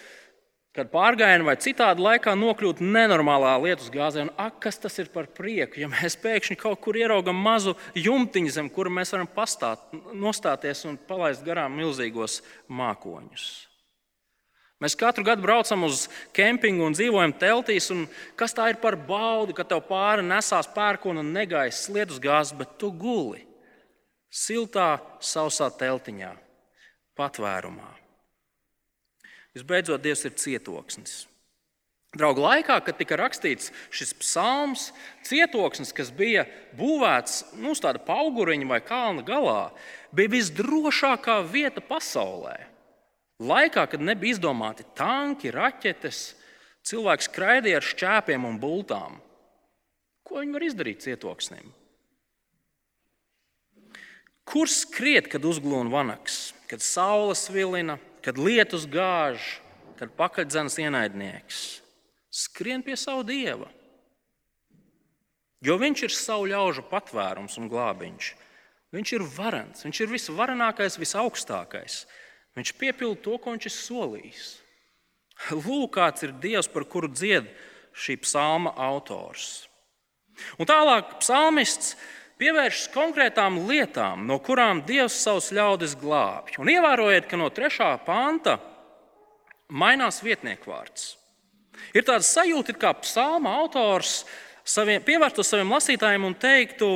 Kad 0.71 0.87
pārgājienā 0.87 1.43
vai 1.43 1.57
citādi 1.59 1.99
laikā 1.99 2.31
nokļūt 2.39 2.79
nenormālā 2.79 3.57
lietus 3.59 3.89
gāzē, 3.91 4.23
un 4.23 4.29
ak, 4.39 4.61
kas 4.63 4.79
tas 4.79 4.93
ir 5.03 5.09
par 5.11 5.27
prieku, 5.35 5.81
ja 5.81 5.89
mēs 5.91 6.15
pēkšņi 6.21 6.55
kaut 6.61 6.79
kur 6.85 6.95
ieraugam 6.95 7.35
mazu 7.35 7.73
jumtiņu, 7.99 8.53
zem 8.55 8.69
kura 8.71 8.93
mēs 8.93 9.11
varam 9.11 9.27
pastāt, 9.27 9.83
nostāties 10.15 10.85
un 10.87 10.95
palaist 11.09 11.43
garām 11.43 11.75
milzīgos 11.75 12.39
mākoņus. 12.71 13.49
Mēs 14.81 14.95
katru 14.97 15.27
gadu 15.27 15.43
braucam 15.43 15.83
uz 15.85 16.07
kempingu 16.33 16.87
un 16.87 16.95
dzīvojam 16.95 17.35
teltīs. 17.37 17.91
Un 17.93 18.07
kas 18.39 18.55
tā 18.57 18.71
ir 18.71 18.79
par 18.81 18.95
baudu, 18.97 19.53
ka 19.53 19.67
tev 19.67 19.83
pāri 19.85 20.25
nesās 20.25 20.71
pērkona 20.73 21.21
un 21.21 21.29
negaisa 21.35 21.93
lietus 21.93 22.17
gāzes, 22.23 22.55
bet 22.57 22.79
tu 22.81 22.89
guli 22.89 23.43
siltā, 24.31 24.95
sausā 25.21 25.69
teltiņā, 25.77 26.33
patvērumā. 27.19 28.00
Visbeidzot, 29.57 30.01
Dievs 30.03 30.23
ir 30.27 30.37
cietoksnis. 30.39 31.25
Draugu 32.11 32.43
laikā, 32.43 32.75
kad 32.83 32.97
tika 32.99 33.15
rakstīts 33.15 33.69
šis 33.91 34.11
psalms, 34.19 34.89
cietoksnis, 35.23 35.93
kas 35.95 36.09
bija 36.11 36.43
būvēts 36.75 37.53
nu, 37.55 37.71
uz 37.71 37.79
tāda 37.83 38.03
auguriņa 38.03 38.67
vai 38.67 38.81
kalna 38.83 39.23
galā, 39.23 39.71
bija 40.11 40.33
visdrošākā 40.33 41.37
vieta 41.47 41.79
pasaulē. 41.79 42.57
Laikā, 43.41 43.85
kad 43.93 44.03
nebija 44.03 44.35
izdomāti 44.35 44.83
tanki, 44.95 45.53
raķetes, 45.55 46.35
cilvēks 46.83 47.31
skraidīja 47.31 47.79
ar 47.79 47.87
šķēpiem 47.87 48.43
un 48.45 48.59
bultām. 48.59 49.15
Ko 50.27 50.43
viņi 50.43 50.55
var 50.57 50.67
izdarīt 50.67 51.07
cietoksnim? 51.07 51.71
Kur 54.51 54.67
skriet, 54.67 55.31
kad 55.31 55.47
uzglūna 55.47 55.87
vanaks, 55.93 56.51
kad 56.67 56.83
saule 56.83 57.37
svilina, 57.39 57.95
kad 58.25 58.37
lietus 58.37 58.87
gāž, 58.89 59.59
kad 59.99 60.13
pakaļdzenas 60.17 60.77
ienaidnieks 60.81 61.61
skrien 62.31 62.83
pie 62.85 62.95
savu 62.95 63.25
dieva. 63.27 63.67
Jo 65.61 65.75
viņš 65.77 66.05
ir 66.07 66.13
savu 66.15 66.47
ļaužu 66.49 66.87
patvērums 66.89 67.59
un 67.61 67.67
glābiņš. 67.69 68.31
Viņš 68.91 69.11
ir 69.15 69.25
varants, 69.35 69.85
viņš 69.85 69.99
ir 70.03 70.11
visvarenākais, 70.11 70.97
visaugstākais. 70.99 72.05
Viņš 72.57 72.73
piepilda 72.79 73.21
to, 73.23 73.37
ko 73.39 73.53
viņš 73.53 73.67
ir 73.69 73.75
solījis. 73.75 74.47
Lūk, 75.55 75.93
kāds 75.95 76.25
ir 76.25 76.33
Dievs, 76.41 76.69
par 76.71 76.85
kuru 76.89 77.09
dzied 77.11 77.47
šī 77.95 78.17
psalma 78.23 78.73
autors. 78.75 79.67
Un 80.59 80.67
tālāk 80.67 81.19
psalmists 81.21 81.95
pievēršas 82.41 82.89
konkrētām 82.93 83.61
lietām, 83.69 84.25
no 84.25 84.39
kurām 84.41 84.81
Dievs 84.87 85.19
savus 85.21 85.51
ļaudis 85.53 85.93
glābj. 86.01 86.57
Un 86.61 86.71
ievērojiet, 86.73 87.27
ka 87.29 87.37
no 87.37 87.51
3. 87.53 87.91
panta 88.05 88.57
mainās 89.69 90.21
vietnieku 90.25 90.71
vārds. 90.73 91.15
Ir 91.95 92.05
tāds 92.07 92.29
sajūta, 92.33 92.75
kā 92.77 92.93
psalma 93.01 93.53
autors 93.61 94.23
saviem, 94.67 95.01
pievērstu 95.05 95.45
saviem 95.45 95.71
lasītājiem 95.75 96.25
un 96.27 96.35
teiktu, 96.37 96.89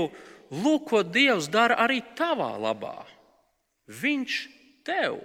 lūk, 0.53 0.89
ko 0.89 1.03
Dievs 1.05 1.49
dara 1.51 1.77
arī 1.85 2.01
tavā 2.17 2.51
labā. 2.59 2.97
Viņš 3.85 4.41
tev. 4.85 5.21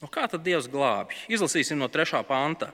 Nu, 0.00 0.08
kā 0.12 0.26
tad 0.28 0.44
Dievs 0.44 0.68
glābj? 0.68 1.16
Izlasīsim 1.32 1.78
no 1.80 1.88
3. 1.92 2.20
panta. 2.28 2.72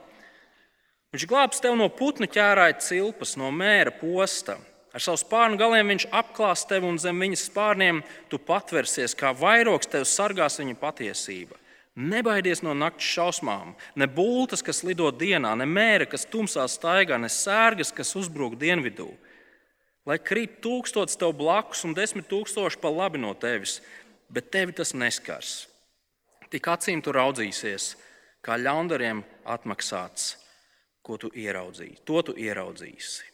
Viņš 1.13 1.25
glābs 1.29 1.61
tevi 1.61 1.77
no 1.77 1.87
putnu 1.93 2.27
ķērāja 2.27 2.79
cilpas, 2.81 3.35
no 3.39 3.51
mēra 3.53 3.93
posta. 3.95 4.57
Ar 4.93 5.01
savu 5.01 5.17
spārnu 5.17 5.57
galiem 5.57 5.89
viņš 5.89 6.05
apklās 6.13 6.67
tevi 6.69 6.85
un 6.85 6.99
zem 7.01 7.17
viņas 7.23 7.47
spārniem 7.49 8.03
tu 8.29 8.37
patversies, 8.37 9.15
kā 9.17 9.31
vairogs 9.33 9.89
tevi 9.89 10.05
sargās 10.05 10.59
viņa 10.61 10.77
patiesība. 10.77 11.57
Nebaidies 11.93 12.63
no 12.65 12.73
naktas 12.77 13.05
šausmām, 13.05 13.73
ne 13.97 14.07
būtas, 14.09 14.63
kas 14.65 14.81
lido 14.85 15.11
dienā, 15.13 15.51
ne 15.57 15.65
mēra, 15.69 16.07
kas 16.09 16.25
tumsā 16.29 16.65
staigā, 16.69 17.19
ne 17.21 17.29
sērgas, 17.29 17.93
kas 17.93 18.15
uzbrūk 18.17 18.55
dienvidū. 18.61 19.11
Lai 20.09 20.17
krīt 20.19 20.57
tūkstots 20.61 21.17
tev 21.17 21.35
blakus 21.37 21.85
un 21.85 21.93
desmit 21.97 22.25
tūkstoši 22.29 22.81
pa 22.81 22.89
labi 22.93 23.21
no 23.21 23.33
tevis, 23.37 23.77
bet 24.29 24.49
tevi 24.53 24.73
tas 24.77 24.93
neskars. 24.97 25.67
Tik 26.53 26.69
acīm 26.69 27.01
tu 27.01 27.13
raudzīsies, 27.13 27.93
kā 28.45 28.57
ļaundariem 28.61 29.23
atmaksāts, 29.49 30.35
ko 31.05 31.17
tu 31.21 31.29
ieraudzīsi. 31.33 32.01
To 32.09 32.25
tu 32.25 32.35
ieraudzīsi. 32.37 33.29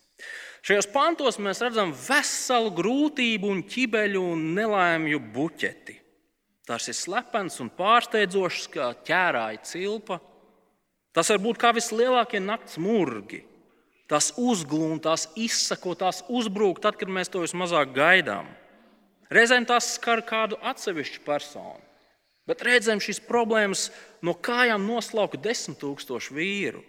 Šajos 0.65 0.89
pantos 0.91 1.39
mēs 1.39 1.61
redzam 1.63 1.93
veselu 1.95 2.71
grūtību, 2.75 3.49
un 3.53 3.63
ķibeļu 3.63 4.23
un 4.33 4.49
nelaimju 4.57 5.21
buķeti. 5.33 5.95
Tas 6.67 6.85
ir 6.91 6.97
slepens 6.97 7.57
un 7.63 7.71
pārsteidzošs, 7.73 8.67
kā 8.73 8.91
ķērāja 9.07 9.63
cilpa. 9.65 10.19
Tas 11.15 11.31
var 11.31 11.39
būt 11.41 11.57
kā 11.61 11.71
vislielākie 11.73 12.41
nakts 12.43 12.77
murgi. 12.81 13.41
Tas 14.09 14.31
uzglūna, 14.41 14.99
tās 15.05 15.27
izsako, 15.37 15.95
tās 15.97 16.23
uzbrūk 16.29 16.81
tad, 16.81 16.97
kad 16.97 17.09
mēs 17.13 17.29
to 17.29 17.43
vismazāk 17.43 17.93
gaidām. 17.93 18.47
Reizēm 19.29 19.67
tas 19.69 19.85
skar 19.95 20.23
kādu 20.25 20.57
atsevišķu 20.65 21.21
personu, 21.25 21.81
bet 22.49 22.63
reizēm 22.65 23.01
šīs 23.01 23.21
problēmas 23.27 23.89
no 24.25 24.33
kājām 24.33 24.87
noslauka 24.89 25.37
desmit 25.37 25.77
tūkstošu 25.83 26.33
vīru. 26.33 26.81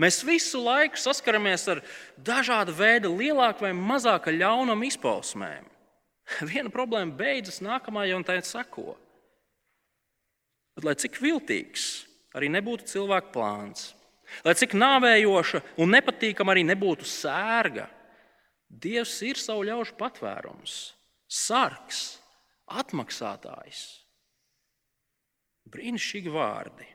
Mēs 0.00 0.22
visu 0.24 0.62
laiku 0.64 0.96
saskaramies 1.00 1.66
ar 1.68 1.82
dažādu 2.16 2.72
veidu 2.76 3.12
lielāku 3.18 3.66
vai 3.66 3.74
mazāku 3.76 4.32
ļaunumu 4.32 4.88
izpausmēm. 4.88 5.66
Viena 6.50 6.72
problēma 6.72 7.12
beidzas, 7.18 7.60
nākamā 7.64 8.06
jau 8.08 8.20
tā 8.24 8.38
seko. 8.46 8.94
Bet, 10.76 10.86
lai 10.86 10.96
cik 10.96 11.20
viltīgs 11.20 12.06
arī 12.38 12.48
nebūtu 12.52 12.86
cilvēka 12.88 13.32
plāns, 13.34 13.90
lai 14.46 14.54
cik 14.56 14.76
nāvējoša 14.78 15.64
un 15.82 15.92
nepatīkama 15.96 16.54
arī 16.54 16.64
nebūtu 16.70 17.08
sērga, 17.08 17.88
Dievs 18.70 19.16
ir 19.26 19.34
savu 19.34 19.64
ļaužu 19.66 19.96
patvērums, 19.98 20.74
sargs, 21.26 22.20
atmaksātājs. 22.70 23.80
Brīnišķīgi 25.70 26.30
vārdi, 26.30 26.86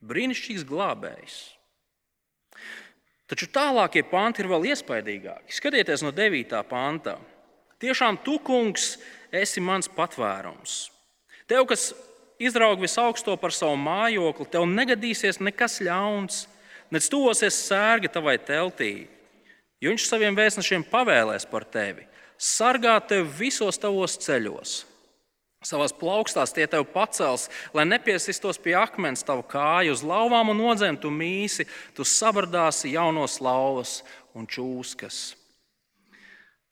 brīnišķīgs 0.00 0.64
glābējs. 0.68 1.36
Taču 3.30 3.48
tālākie 3.48 4.02
panti 4.04 4.42
ir 4.42 4.50
vēl 4.50 4.68
iespaidīgāki. 4.74 5.54
Skatieties 5.56 6.04
no 6.04 6.12
9. 6.12 6.58
pāntā. 6.68 7.16
Tiešām 7.80 8.18
tu, 8.24 8.36
kungs, 8.44 8.98
esi 9.32 9.62
mans 9.64 9.88
patvērums. 9.88 10.76
Tev, 11.48 11.64
kas 11.68 11.92
izraug 12.40 12.80
visaugsto 12.80 13.36
par 13.40 13.52
savu 13.52 13.76
mājokli, 13.80 14.48
tev 14.52 14.66
negadīsies 14.68 15.40
nekas 15.40 15.80
ļauns, 15.84 16.44
nec 16.92 17.08
tuvosies 17.10 17.56
sērga 17.66 18.12
tavai 18.12 18.36
teltī, 18.38 19.06
jo 19.80 19.92
viņš 19.92 20.08
saviem 20.08 20.36
vēstnešiem 20.36 20.86
pavēlēs 20.92 21.48
par 21.50 21.64
tevi, 21.64 22.06
sargā 22.38 22.96
tevi 23.08 23.28
visos 23.44 23.80
tavos 23.80 24.16
ceļos. 24.20 24.82
Savās 25.64 25.94
plaukstās 25.96 26.52
tie 26.52 26.66
tev 26.68 26.84
pacels, 26.92 27.46
lai 27.72 27.86
nepiesistos 27.88 28.58
pie 28.60 28.74
akmens 28.76 29.24
tavu 29.24 29.46
kāju, 29.48 29.94
uz 29.96 30.02
lauvām 30.04 30.52
un 30.52 30.60
nodzēm 30.60 30.98
tu 31.00 31.08
mīsi, 31.08 31.64
tu 31.96 32.04
sabardāsi 32.04 32.92
jaunos 32.92 33.38
lauvas 33.40 34.02
un 34.36 34.44
čūskas. 34.44 35.22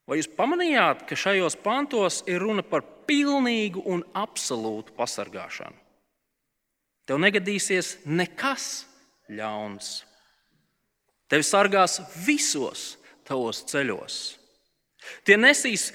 Vai 0.05 0.19
jūs 0.19 0.29
pamanījāt, 0.37 1.07
ka 1.09 1.17
šajos 1.17 1.57
pantos 1.63 2.21
ir 2.29 2.43
runa 2.43 2.65
par 2.67 2.85
pilnīgu 3.09 3.85
un 3.89 4.03
absolūtu 4.19 4.93
pasargāšanu? 4.99 5.79
Tev 7.09 7.19
negadīsies 7.23 7.97
nekas 8.05 8.85
ļauns. 9.33 10.03
Tevi 11.33 11.47
sargās 11.47 11.97
visos 12.27 12.99
tavos 13.25 13.63
ceļos. 13.71 14.19
Tie 15.27 15.39
nesīs 15.39 15.91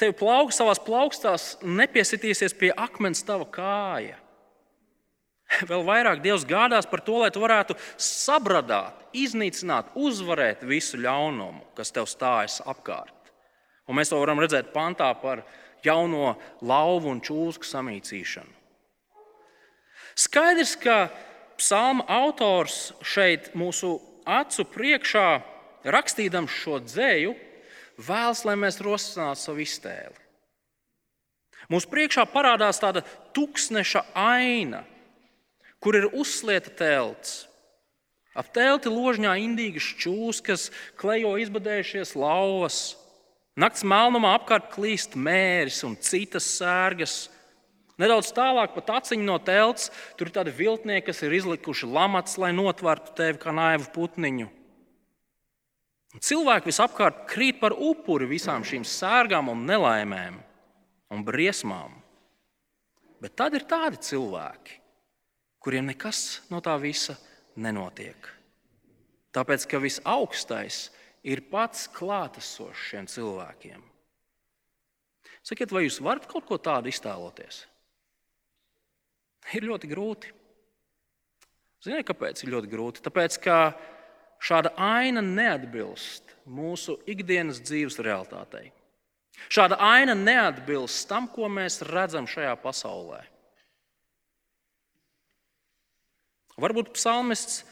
tevi 0.00 0.14
plauk, 0.16 0.52
savās 0.54 0.80
plaukstās, 0.82 1.54
nepiesitīsies 1.62 2.56
pie 2.58 2.72
akmens 2.76 3.24
tava 3.26 3.46
kāja. 3.48 4.18
Vēl 5.66 5.82
vairāk 5.82 6.20
Dievs 6.22 6.44
gādās 6.46 6.86
par 6.86 7.02
to, 7.02 7.16
lai 7.24 7.30
tu 7.34 7.42
varētu 7.42 7.74
sabradāt, 7.98 8.94
iznīcināt, 9.16 9.90
uzvarēt 9.98 10.62
visu 10.66 11.00
ļaunumu, 11.00 11.64
kas 11.74 11.90
tev 11.94 12.06
stājas 12.06 12.60
apkārt. 12.70 13.32
Un 13.90 13.98
mēs 13.98 14.12
to 14.12 14.20
varam 14.20 14.38
redzēt 14.38 14.70
pantā 14.70 15.10
par 15.18 15.42
jauno 15.82 16.36
lauvu 16.62 17.10
un 17.10 17.22
čūsku 17.24 17.66
samīcīšanu. 17.66 18.54
Skaidrs, 20.20 20.76
ka 20.78 21.08
psalma 21.58 22.04
autors 22.20 22.92
šeit 23.02 23.50
mūsu 23.58 23.96
acu 24.28 24.66
priekšā, 24.70 25.28
rakstījams 25.90 26.58
šo 26.62 26.78
dzēju, 26.84 27.34
vēlas, 28.04 28.44
lai 28.48 28.56
mēs 28.60 28.80
rosinātu 28.84 29.42
savu 29.42 29.64
iztēli. 29.64 30.16
Mūsu 31.70 31.90
priekšā 31.90 32.24
parādās 32.32 32.80
tāda 32.82 33.04
tūkstneša 33.36 34.02
aina, 34.18 34.82
kur 35.78 35.98
ir 35.98 36.08
uzslieta 36.10 36.72
telts. 36.74 37.44
Ap 38.34 38.48
telti 38.54 38.90
ložņā 38.90 39.34
indīgas 39.42 39.86
čūskas, 40.00 40.70
klejo 40.98 41.36
izbadējušies 41.42 42.16
lauvas, 42.18 42.80
Nakts 43.60 43.82
melnumā 43.84 44.36
apkārt 44.38 44.70
klīst 44.72 45.16
mēris 45.18 45.82
un 45.84 45.96
citas 46.00 46.46
sērgas. 46.54 47.26
Nedaudz 48.00 48.30
tālāk, 48.32 48.72
pat 48.76 48.92
aciņā 49.00 49.26
no 49.26 49.36
telts, 49.42 49.90
tur 50.16 50.30
ir 50.30 50.36
tādi 50.38 50.54
viltnieki, 50.56 51.08
kas 51.10 51.20
ir 51.26 51.34
izlikuši 51.36 51.90
lamats, 51.90 52.38
lai 52.40 52.54
notvertu 52.56 53.12
tevi 53.18 53.42
kā 53.42 53.52
naivu 53.52 53.90
putniņu. 53.92 54.46
Cilvēki 56.18 56.72
visapkārt 56.72 57.22
krīt 57.30 57.60
par 57.60 57.76
upuri 57.76 58.26
visām 58.32 58.64
šīm 58.66 58.82
sērgām 58.82 59.52
un 59.52 59.62
nelaimēm 59.68 60.40
un 61.14 61.22
briesmām. 61.26 61.94
Bet 63.22 63.36
tad 63.38 63.54
ir 63.54 63.66
tādi 63.70 64.00
cilvēki, 64.02 64.80
kuriem 65.62 65.86
nekas 65.92 66.40
no 66.50 66.58
tā 66.64 66.74
visa 66.82 67.14
nenotiek. 67.54 68.26
Tāpēc, 69.30 69.68
ka 69.70 69.78
visaugstais 69.78 70.88
ir 71.22 71.44
pats 71.52 71.86
klātesošs 71.94 72.88
šiem 72.90 73.06
cilvēkiem. 73.06 73.84
Sakiet, 75.46 75.70
vai 75.70 75.84
jūs 75.84 76.00
varat 76.02 76.26
kaut 76.26 76.48
ko 76.48 76.58
tādu 76.58 76.90
iztēloties? 76.90 77.62
Ir 79.54 79.68
ļoti 79.70 79.88
grūti. 79.90 80.34
Ziniet, 81.84 82.04
kāpēc 82.08 82.42
ir 82.42 82.52
ļoti 82.56 82.70
grūti? 82.70 83.04
Tāpēc, 83.04 83.38
ka 83.44 83.56
šāda 84.40 84.72
aina 84.76 85.22
neatbilst 85.24 86.34
mūsu 86.48 86.96
ikdienas 87.08 87.60
dzīves 87.62 88.00
realitātei. 88.02 88.70
Šāda 89.48 89.78
aina 89.80 90.14
neatbilst 90.16 91.08
tam, 91.08 91.28
ko 91.30 91.48
mēs 91.48 91.80
redzam 91.86 92.26
šajā 92.28 92.56
pasaulē. 92.60 93.22
Varbūt 96.60 96.92
psalmists 96.92 97.62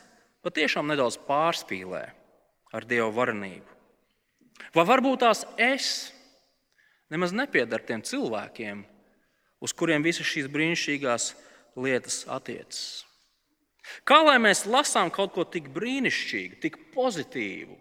patiešām 0.44 0.88
nedaudz 0.88 1.18
pārspīlē 1.28 2.06
ar 2.72 2.86
Dieva 2.88 3.10
varenību? 3.12 3.74
Vai 4.74 4.84
varbūt 4.88 5.20
tās 5.24 5.44
es 5.60 5.90
nemaz 7.12 7.34
nepiedaru 7.36 7.84
tiem 7.84 8.04
cilvēkiem, 8.04 8.80
uz 9.60 9.74
kuriem 9.76 10.04
visas 10.04 10.28
šīs 10.28 10.48
brīnišķīgās 10.52 11.28
lietas 11.76 12.22
attiecas? 12.32 13.07
Kā 14.08 14.20
lai 14.24 14.36
mēs 14.42 14.64
lasām 14.68 15.12
kaut 15.14 15.34
ko 15.34 15.44
tik 15.48 15.70
brīnišķīgu, 15.74 16.60
tik 16.62 16.78
pozitīvu 16.94 17.76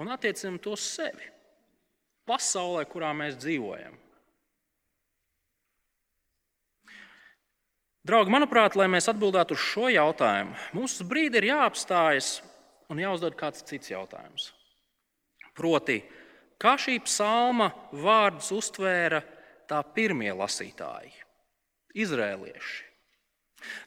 un 0.00 0.12
attiecinām 0.12 0.58
to 0.62 0.76
uz 0.76 0.84
sevi, 0.84 1.28
pasaulē, 2.28 2.86
kurā 2.88 3.12
mēs 3.16 3.36
dzīvojam? 3.40 3.98
Draugi, 8.02 8.34
manuprāt, 8.34 8.74
lai 8.74 8.88
mēs 8.90 9.06
atbildētu 9.12 9.54
uz 9.54 9.62
šo 9.62 9.86
jautājumu, 9.92 10.56
mums 10.74 10.96
uz 10.98 11.06
brīdi 11.06 11.38
ir 11.38 11.52
jāapstājas 11.52 12.40
un 12.90 12.98
jāuzdod 12.98 13.36
kāds 13.38 13.62
cits 13.68 13.92
jautājums. 13.92 14.50
Proti, 15.54 16.00
Kā 16.62 16.76
šī 16.78 17.00
psalma 17.02 17.72
vārdus 17.90 18.52
uztvēra 18.54 19.18
tā 19.66 19.80
pirmie 19.96 20.30
lasītāji, 20.30 21.10
izrēlieši? 21.98 22.91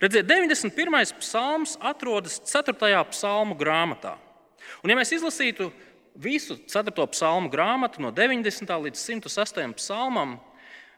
Redziet, 0.01 0.27
91. 0.27 1.19
psalms 1.19 1.75
atrodas 1.79 2.39
4. 2.45 3.03
psalmu 3.11 3.55
grāmatā. 3.59 4.15
Un, 4.83 4.91
ja 4.91 4.97
mēs 4.97 5.13
izlasītu 5.15 5.71
visu 6.15 6.57
4. 6.67 6.91
psalmu 7.11 7.51
grāmatu 7.51 8.03
no 8.03 8.11
90. 8.15 8.71
līdz 8.87 9.01
106. 9.01 9.61
psalmam, 9.79 10.37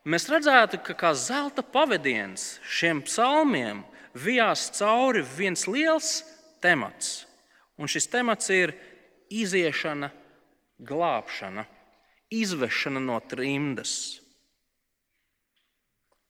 mēs 0.06 0.28
redzētu, 0.32 0.82
ka 0.86 0.96
kā 0.98 1.14
zelta 1.18 1.64
pavadiens 1.64 2.58
šiem 2.68 3.02
psalmiem 3.06 3.84
vijās 4.18 4.70
cauri 4.78 5.24
viens 5.38 5.68
liels 5.68 6.22
temats. 6.64 7.26
Un 7.78 7.90
šis 7.90 8.10
temats 8.10 8.50
ir 8.54 8.74
iziešana, 9.30 10.10
glābšana, 10.82 11.66
izvešana 12.34 13.02
no 13.04 13.20
trimdas. 13.30 14.22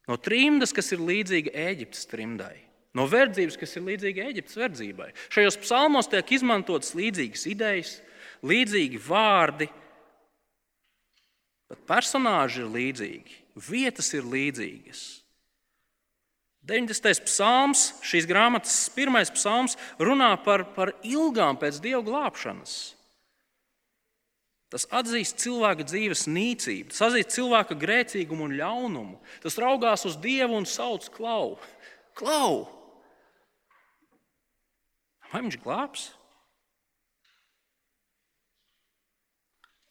No 0.08 0.16
trimdas, 0.22 0.72
kas 0.76 0.94
ir 0.96 1.04
līdzīga 1.04 1.52
Eģiptes 1.68 2.08
trimdai, 2.08 2.56
no 2.96 3.08
verdzības, 3.12 3.58
kas 3.60 3.76
ir 3.76 3.84
līdzīga 3.90 4.30
Eģiptes 4.32 4.60
verdzībai. 4.60 5.10
Šajos 5.34 5.60
psalmos 5.66 6.08
tiek 6.12 6.32
izmantotas 6.38 6.94
līdzīgas 6.96 7.44
idejas, 7.52 7.94
līdzīgi 8.48 9.02
vārdi, 9.04 9.68
bet 11.68 11.84
personāži 11.90 12.64
ir 12.64 12.72
līdzīgi, 12.72 13.40
vietas 13.68 14.14
ir 14.16 14.28
līdzīgas. 14.28 15.06
90. 16.68 17.24
psalms, 17.24 17.94
šīs 18.04 18.28
grāmatas 18.28 18.76
pirmais 18.92 19.32
psalms, 19.32 19.78
runā 20.04 20.34
par, 20.44 20.66
par 20.76 20.92
ilgām 21.04 21.60
pēc 21.60 21.80
dieva 21.84 22.02
glābšanas. 22.04 22.97
Tas 24.74 24.84
atzīst 24.92 25.40
cilvēka 25.40 25.86
dzīves 25.88 26.26
nīcību, 26.28 26.92
tas 26.92 27.06
atzīst 27.08 27.36
cilvēka 27.38 27.78
grēcīgumu 27.80 28.50
un 28.50 28.58
ļaunumu. 28.60 29.20
Tas 29.44 29.56
raugās 29.64 30.04
uz 30.10 30.18
Dievu 30.20 30.58
un 30.60 30.68
sauc 30.68 31.08
klau. 31.16 31.56
klau. 32.18 32.66
Vai 35.32 35.44
viņš 35.46 35.60
glābs? 35.64 36.10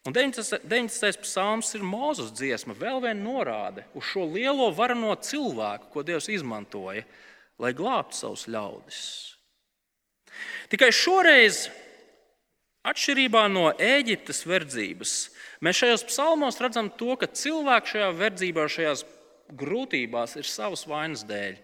Un 0.06 0.14
90. 0.14 1.18
psalms 1.24 1.72
ir 1.74 1.82
Mozus 1.82 2.30
dziesma, 2.30 2.76
vēl 2.78 3.00
viena 3.02 3.24
norāde 3.24 3.82
uz 3.96 4.04
šo 4.06 4.22
lielo 4.30 4.68
varano 4.76 5.16
cilvēku, 5.18 5.88
ko 5.90 6.04
Dievs 6.06 6.28
izmantoja, 6.30 7.02
lai 7.58 7.72
glābtu 7.74 8.14
savus 8.14 8.44
ļaudis. 8.46 9.00
Tikai 10.70 10.92
šoreiz, 10.94 11.64
atšķirībā 12.87 13.46
no 13.51 13.70
Eģiptes 13.72 14.44
verdzības, 14.46 15.14
mēs 15.64 15.81
šajos 15.83 16.07
psalmos 16.11 16.61
redzam 16.62 16.90
to, 16.99 17.16
ka 17.18 17.29
cilvēki 17.29 17.94
šajā 17.94 18.11
verdzībā, 18.20 18.66
šajās 18.70 19.05
grūtībās 19.57 20.37
ir 20.38 20.49
savas 20.49 20.87
vainas 20.88 21.25
dēļ. 21.27 21.59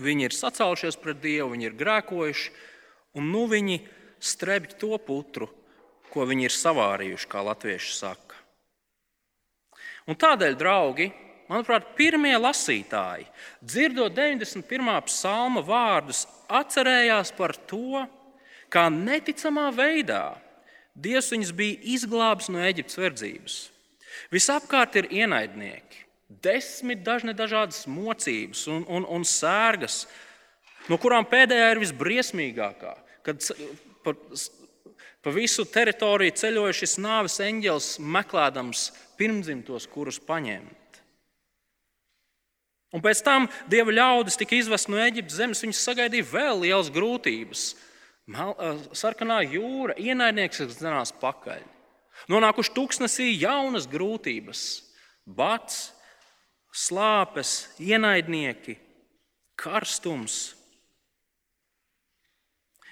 Viņi 0.00 0.28
ir 0.28 0.36
sacēlušies 0.36 0.98
pret 1.02 1.18
Dievu, 1.22 1.50
viņi 1.54 1.70
ir 1.70 1.78
grēkojuši, 1.78 2.52
un 3.18 3.32
nu 3.32 3.46
viņi 3.50 3.80
strebj 4.22 4.76
to 4.80 4.94
putru, 5.02 5.48
ko 6.12 6.26
viņi 6.28 6.46
ir 6.48 6.54
savārījuši, 6.54 7.30
kā 7.30 7.42
latvieši 7.46 7.96
saka. 7.96 8.38
Un 10.10 10.18
tādēļ, 10.18 10.56
draugi, 10.58 11.10
manuprāt, 11.50 11.92
pirmie 11.98 12.34
lasītāji, 12.38 13.28
dzirdot 13.62 14.14
91. 14.16 14.94
psalma 15.06 15.62
vārdus, 15.66 16.24
atcerējās 16.50 17.34
par 17.36 17.54
to, 17.70 18.06
kā 18.72 18.88
neticamā 18.92 19.68
veidā 19.74 20.38
Dievs 21.00 21.30
viņus 21.32 21.52
bija 21.56 21.78
izglābis 21.94 22.50
no 22.50 22.60
Eģiptes 22.66 22.98
verdzības. 22.98 23.58
Visapkārt 24.34 24.96
ir 24.98 25.06
ienaidnieki, 25.22 26.02
desmit 26.42 27.04
dažne 27.06 27.32
dažādas 27.32 27.84
mocības 27.88 28.66
un, 28.68 28.82
un, 28.90 29.06
un 29.06 29.24
sērgas, 29.24 30.02
no 30.90 30.98
kurām 31.00 31.24
pēdējā 31.30 31.70
ir 31.72 31.82
visbriesmīgākā. 31.84 32.96
Kad 33.24 33.46
par 34.04 34.18
Pa 35.20 35.28
visu 35.34 35.66
teritoriju 35.68 36.32
ceļoja 36.32 36.76
šis 36.78 36.94
nāves 37.04 37.34
eņģelis, 37.44 37.88
meklējams 38.00 38.86
pirmdzimtos, 39.20 39.84
kurus 39.92 40.16
paņemt. 40.24 41.00
Un 42.96 43.04
pēc 43.04 43.20
tam 43.22 43.44
dieva 43.70 43.92
ļaudis 43.92 44.40
tika 44.40 44.56
izvest 44.56 44.88
no 44.88 44.96
Eģiptes 44.98 45.36
zemes. 45.36 45.60
Viņus 45.60 45.82
sagaidīja 45.84 46.26
vēl 46.30 46.64
liels 46.64 46.88
grūtības. 46.90 47.66
Sarkanā 48.94 49.40
jūra, 49.48 49.96
ienaidnieks, 49.98 50.62
kas 50.62 50.78
dzinās 50.78 51.14
pakaļ. 51.20 51.64
Nonākuši 52.30 52.74
tūkstnesī 52.76 53.30
jaunas 53.40 53.88
grūtības, 53.90 54.62
bats, 55.26 55.90
slāpes, 56.70 57.70
ienaidnieki, 57.80 58.76
karstums, 59.58 60.40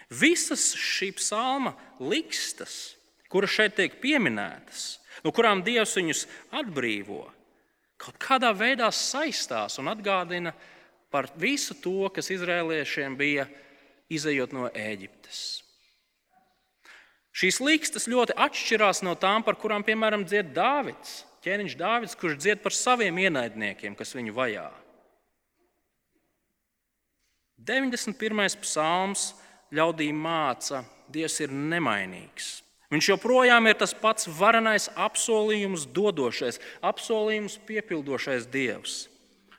Visas 0.09 0.73
šī 0.73 1.11
psalma 1.19 1.75
likstas, 2.01 2.97
kuras 3.29 3.53
šeit 3.53 3.75
tiek 3.77 3.99
pieminētas, 4.01 4.97
no 5.21 5.33
kurām 5.37 5.61
Dievs 5.65 5.93
viņus 5.99 6.25
atbrīvo, 6.57 7.27
kaut 8.01 8.17
kādā 8.23 8.55
veidā 8.57 8.89
saistās 8.95 9.77
un 9.83 9.93
atgādina 9.93 10.55
par 11.13 11.29
visu 11.37 11.77
to, 11.77 12.09
kas 12.09 12.33
izrēliešiem 12.33 13.19
bija 13.21 13.45
izējot 14.13 14.55
no 14.57 14.69
Ēģiptes. 14.73 15.41
Šīs 17.39 17.61
likstas 17.63 18.09
ļoti 18.11 18.35
atšķirās 18.35 19.05
no 19.07 19.15
tām, 19.15 19.45
par 19.47 19.59
kurām, 19.61 19.85
piemēram, 19.87 20.25
dzied 20.27 20.51
Dāvids, 20.57 21.23
ķēniņš 21.47 21.77
Dāvids, 21.79 22.17
kurš 22.19 22.39
dzied 22.41 22.63
par 22.65 22.75
saviem 22.75 23.21
ienaidniekiem, 23.29 23.95
kas 23.99 24.17
viņu 24.17 24.35
vajā. 24.35 24.67
91. 27.69 28.59
psalms 28.65 29.33
ļaudīm 29.75 30.19
māca, 30.25 30.85
Dievs 31.09 31.39
ir 31.41 31.53
nemainīgs. 31.53 32.59
Viņš 32.93 33.07
joprojām 33.11 33.69
ir 33.69 33.77
tas 33.81 33.95
pats 33.97 34.29
varenais 34.33 34.89
apsolījums, 34.97 35.87
dodošais, 35.93 36.61
apsolījums 36.85 37.59
piepildošais 37.69 38.49
Dievs. 38.49 39.03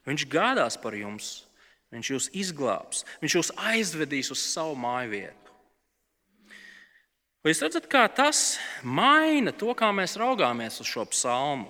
Viņš 0.10 0.26
gādās 0.30 0.78
par 0.82 0.98
jums, 0.98 1.44
viņš 1.93 2.12
jūs 2.13 2.30
izglābs, 2.38 3.04
viņš 3.23 3.36
jūs 3.39 3.52
aizvedīs 3.71 4.32
uz 4.34 4.41
savu 4.43 4.78
māju 4.80 5.13
vietu. 5.15 5.56
Vai 7.39 7.54
jūs 7.54 7.63
redzat, 7.63 7.88
kā 7.88 8.04
tas 8.12 8.60
maina 8.84 9.54
to, 9.56 9.71
kā 9.78 9.93
mēs 9.95 10.17
raugāmies 10.19 10.82
uz 10.84 10.89
šo 10.91 11.06
psalmu? 11.08 11.69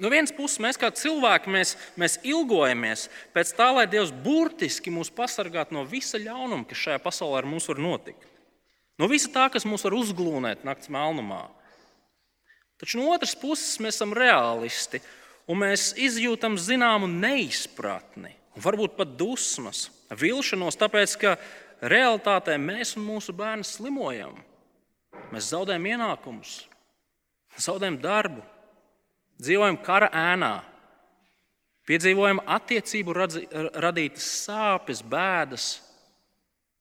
No 0.00 0.08
vienas 0.08 0.32
puses, 0.32 0.60
mēs 0.62 0.78
kā 0.80 0.88
cilvēki 0.94 1.50
mēs, 1.52 1.74
mēs 2.00 2.16
ilgojamies 2.24 3.08
pēc 3.34 3.50
tā, 3.58 3.66
lai 3.74 3.84
Dievs 3.90 4.12
burtiski 4.24 4.92
mūs 4.94 5.10
pasargātu 5.12 5.74
no 5.76 5.82
visa 5.84 6.16
ļaunuma, 6.22 6.64
kas 6.70 6.86
šajā 6.86 7.00
pasaulē 7.04 7.42
ar 7.42 7.48
mums 7.50 7.66
var 7.68 7.82
notikt. 7.82 8.24
No 9.00 9.10
visa 9.10 9.28
tā, 9.32 9.50
kas 9.52 9.66
mūs 9.68 9.84
var 9.84 9.96
uzglūnēt 9.98 10.64
naktas 10.64 10.88
melnumā. 10.92 11.42
Taču 12.80 13.02
no 13.02 13.10
otras 13.12 13.34
puses, 13.36 13.76
mēs 13.82 13.98
esam 13.98 14.14
realisti 14.16 15.02
un 15.50 15.60
mēs 15.60 15.90
izjūtam 16.00 16.56
zināmu 16.56 17.10
neizpratni, 17.10 18.32
varbūt 18.58 18.96
pat 18.98 19.16
dusmas, 19.18 19.88
vilšanos, 20.10 20.78
tāpēc 20.80 21.16
ka 21.20 21.34
realitātē 21.80 22.56
mēs 22.60 22.96
un 22.98 23.06
mūsu 23.06 23.34
bērni 23.36 23.66
slimojam. 23.66 24.34
Mēs 25.30 25.52
zaudējam 25.52 25.86
ienākumus, 25.92 26.54
zaudējam 27.60 28.00
darbu 28.02 28.42
dzīvojam 29.40 29.78
kara 29.84 30.10
ēnā, 30.14 30.54
piedzīvojam 31.88 32.42
attiecību 32.46 33.14
radītas 33.16 34.26
sāpes, 34.44 35.00
bēdas, 35.02 35.68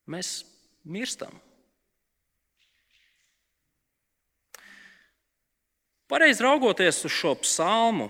mēs 0.10 0.42
mirstam. 0.84 1.34
Pareizi 6.10 6.42
raugoties 6.42 7.04
uz 7.06 7.14
šo 7.14 7.36
psalmu, 7.44 8.10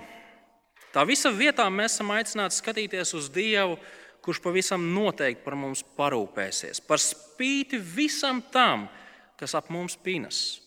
tā 0.94 1.06
visa 1.08 1.32
vietā 1.34 1.66
mēs 1.72 1.98
esam 1.98 2.14
aicināti 2.16 2.58
skatīties 2.60 3.14
uz 3.18 3.30
Dievu, 3.34 3.78
kurš 4.26 4.42
pavisam 4.44 4.84
noteikti 4.94 5.46
par 5.46 5.56
mums 5.58 5.84
parūpēsies, 5.98 6.82
par 6.86 7.02
spīti 7.02 7.80
visam 7.80 8.42
tam, 8.54 8.88
kas 9.40 9.56
ap 9.56 9.70
mums 9.74 9.96
pinas. 10.04 10.60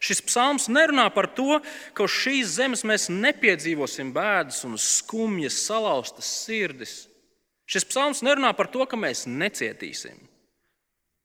Šis 0.00 0.22
psalms 0.24 0.68
nerunā 0.72 1.08
par 1.12 1.28
to, 1.36 1.58
ka 1.92 2.06
uz 2.06 2.12
šīs 2.14 2.54
zemes 2.56 2.84
mēs 2.88 3.08
nepiedzīvosim 3.12 4.12
bēdas 4.14 4.62
un 4.68 4.78
skumjas, 4.80 5.58
salauztas 5.66 6.28
sirdis. 6.44 6.94
Šis 7.68 7.86
psalms 7.88 8.22
nerunā 8.24 8.52
par 8.56 8.70
to, 8.72 8.84
ka 8.88 8.96
mēs 8.96 9.26
necietīsim. 9.28 10.16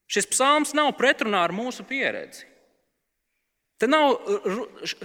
Šis 0.08 0.28
psalms 0.32 0.74
nav 0.76 0.94
pretrunā 1.00 1.44
ar 1.48 1.56
mūsu 1.56 1.84
pieredzi. 1.88 2.47
Te 3.78 3.86
nav, 3.86 4.16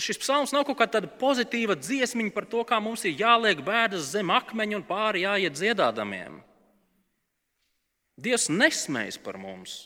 šis 0.01 0.21
psalms 0.23 0.55
nav 0.55 0.65
kaut 0.65 0.79
kāda 0.81 1.05
pozitīva 1.21 1.77
dziesmiņa 1.77 2.33
par 2.33 2.47
to, 2.49 2.63
kā 2.65 2.79
mums 2.81 3.05
ir 3.05 3.19
jāliek 3.21 3.61
bēdas 3.65 4.09
zem 4.15 4.33
akmeņa 4.33 4.79
un 4.79 4.87
pāri 4.89 5.27
jāiet 5.27 5.59
dziedādamiem. 5.59 6.41
Dievs 8.23 8.49
nesmējas 8.53 9.19
par 9.21 9.37
mums. 9.41 9.83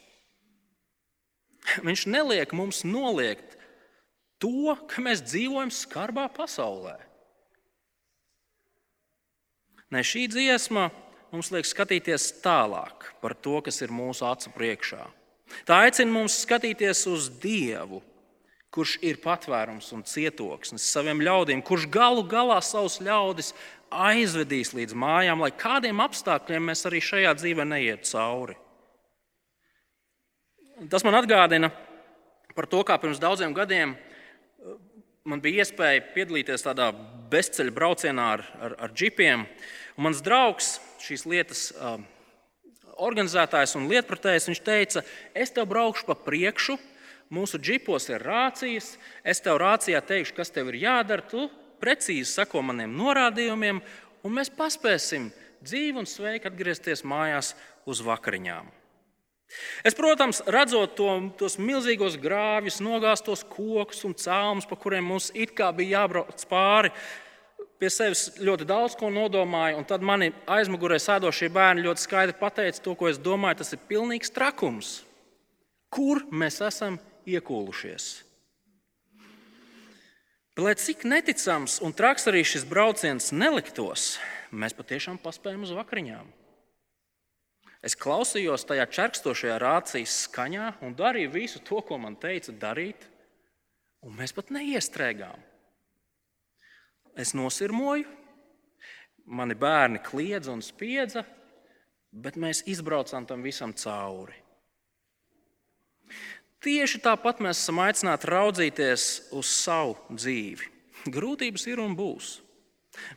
Viņš 1.83 2.07
neliek 2.07 2.53
mums 2.55 2.85
noliegt 2.87 3.57
to, 4.39 4.77
ka 4.87 5.03
mēs 5.03 5.25
dzīvojam 5.27 5.73
skarbā 5.75 6.29
pasaulē. 6.37 6.95
Ne 9.91 10.03
šī 10.07 10.27
dziesma 10.31 10.89
mums 11.33 11.51
liek 11.55 11.67
skatīties 11.67 12.37
tālāk 12.43 13.11
par 13.23 13.35
to, 13.35 13.59
kas 13.67 13.83
ir 13.83 13.95
mūsu 13.95 14.27
acu 14.27 14.51
priekšā. 14.55 15.03
Tā 15.67 15.83
aicina 15.87 16.11
mums 16.11 16.39
skatīties 16.43 17.05
uz 17.11 17.29
Dievu, 17.43 18.01
kurš 18.77 18.99
ir 19.01 19.17
patvērums 19.25 19.89
un 19.97 20.05
cietoksnis 20.05 20.85
saviem 20.93 21.23
ļaudīm, 21.25 21.63
kurš 21.65 21.89
galu 21.89 22.25
galā 22.29 22.59
savus 22.61 22.99
ļaudis 23.01 23.55
aizvedīs 23.89 24.75
līdz 24.77 24.97
mājām, 24.99 25.41
lai 25.41 25.53
kādiem 25.57 26.03
apstākļiem 26.05 26.69
mēs 26.69 26.85
arī 26.89 27.01
šajā 27.01 27.33
dzīvē 27.39 27.65
neietu 27.69 28.13
cauri. 28.13 28.57
Tas 30.93 31.07
man 31.07 31.17
atgādina 31.17 31.71
par 32.57 32.69
to, 32.69 32.83
kā 32.85 32.99
pirms 33.01 33.21
daudziem 33.23 33.55
gadiem 33.57 33.95
uh, 33.95 34.75
man 35.25 35.41
bija 35.41 35.65
iespēja 35.65 36.05
piedalīties 36.13 36.67
tādā 36.67 36.91
bezceļa 37.33 37.73
braucienā 37.75 38.27
ar, 38.37 38.45
ar, 38.61 38.77
ar 38.87 38.93
džipiem. 38.93 39.47
Un 39.97 40.09
mans 40.09 40.21
draugs, 40.25 40.75
šīs 41.01 41.25
lietas 41.29 41.71
uh, 41.73 41.97
organizētājs 43.09 43.73
un 43.81 43.89
lietpratējs, 43.89 44.51
viņš 44.51 44.63
teica, 44.67 45.05
es 45.33 45.53
tev 45.57 45.69
braukšu 45.73 46.07
pa 46.09 46.17
priekšu, 46.29 46.77
mūsu 47.33 47.61
džipos 47.61 48.09
ir 48.13 48.25
rācijas, 48.25 48.95
es 49.25 49.43
tev 49.43 49.61
rācijā 49.63 50.01
teikšu, 50.05 50.37
kas 50.37 50.53
tev 50.55 50.71
ir 50.73 50.81
jādara, 50.85 51.25
tu 51.27 51.49
precīzi 51.83 52.29
sako 52.31 52.63
maniem 52.67 52.95
norādījumiem, 52.97 53.83
un 54.25 54.35
mēs 54.39 54.51
paspēsim 54.53 55.31
dzīvi 55.65 56.03
un 56.03 56.09
sveiki 56.09 56.51
atgriezties 56.51 57.05
mājās 57.07 57.55
uz 57.87 58.03
vakariņām. 58.05 58.73
Es, 59.87 59.95
protams, 59.95 60.41
redzot 60.51 60.97
to, 60.99 61.11
tos 61.39 61.55
milzīgos 61.63 62.17
grāvjus, 62.19 62.81
nogāztos 62.83 63.45
kokus 63.47 64.03
un 64.09 64.17
cēlus, 64.19 64.67
pa 64.67 64.79
kuriem 64.79 65.07
mums 65.07 65.31
it 65.39 65.55
kā 65.57 65.71
bija 65.75 66.01
jābrauc 66.03 66.43
pāri, 66.51 66.91
pie 67.79 67.91
sevis 67.93 68.31
ļoti 68.43 68.67
daudz 68.67 68.97
ko 68.99 69.11
nodomāju, 69.13 69.79
un 69.79 69.87
tad 69.87 70.05
mani 70.05 70.33
aizmugurē 70.51 70.99
sēdošie 71.03 71.51
bērni 71.53 71.85
ļoti 71.87 72.03
skaidri 72.03 72.37
pateica 72.41 72.83
to, 72.83 72.97
ko 72.99 73.11
es 73.11 73.21
domāju. 73.23 73.61
Tas 73.63 73.75
ir 73.77 73.85
pilnīgs 73.89 74.33
trakums. 74.35 74.97
Kur 75.93 76.25
mēs 76.35 76.59
esam 76.67 76.99
iekūlušies? 77.27 78.07
Bet, 80.57 80.65
lai 80.65 80.73
cik 80.81 81.05
neticams 81.05 81.83
un 81.85 81.93
traks 81.93 82.25
arī 82.31 82.41
šis 82.41 82.63
brauciens 82.65 83.29
neliktos, 83.29 84.15
mēs 84.49 84.73
patiešām 84.73 85.19
paspējam 85.21 85.67
uz 85.67 85.75
vakariņām. 85.77 86.31
Es 87.85 87.93
klausījos 88.01 88.65
tajā 88.65 88.87
čerkstošajā 88.89 89.59
rācijas 89.61 90.15
skaņā 90.25 90.71
un 90.87 90.97
darīju 90.97 91.35
visu 91.35 91.61
to, 91.61 91.83
ko 91.85 91.99
man 92.01 92.17
teica 92.17 92.55
darīt, 92.57 93.05
un 94.01 94.17
mēs 94.17 94.33
pat 94.33 94.49
neiestrēgām. 94.57 95.45
Es 97.21 97.35
nosirmoju, 97.37 98.09
mani 99.27 99.55
bērni 99.61 100.01
kliedza 100.09 100.57
un 100.57 100.65
spiedza, 100.65 101.27
bet 102.11 102.41
mēs 102.41 102.65
izbraucām 102.65 103.29
tam 103.29 103.45
visam 103.45 103.77
cauri. 103.77 104.46
Tieši 106.67 106.99
tāpat 107.05 107.39
mēs 107.45 107.61
esam 107.63 107.79
aicināti 107.85 108.27
raudzīties 108.27 109.05
uz 109.39 109.51
savu 109.53 109.95
dzīvi. 110.11 110.67
Grūtības 111.15 111.67
ir 111.71 111.83
un 111.83 111.95
būs. 111.95 112.41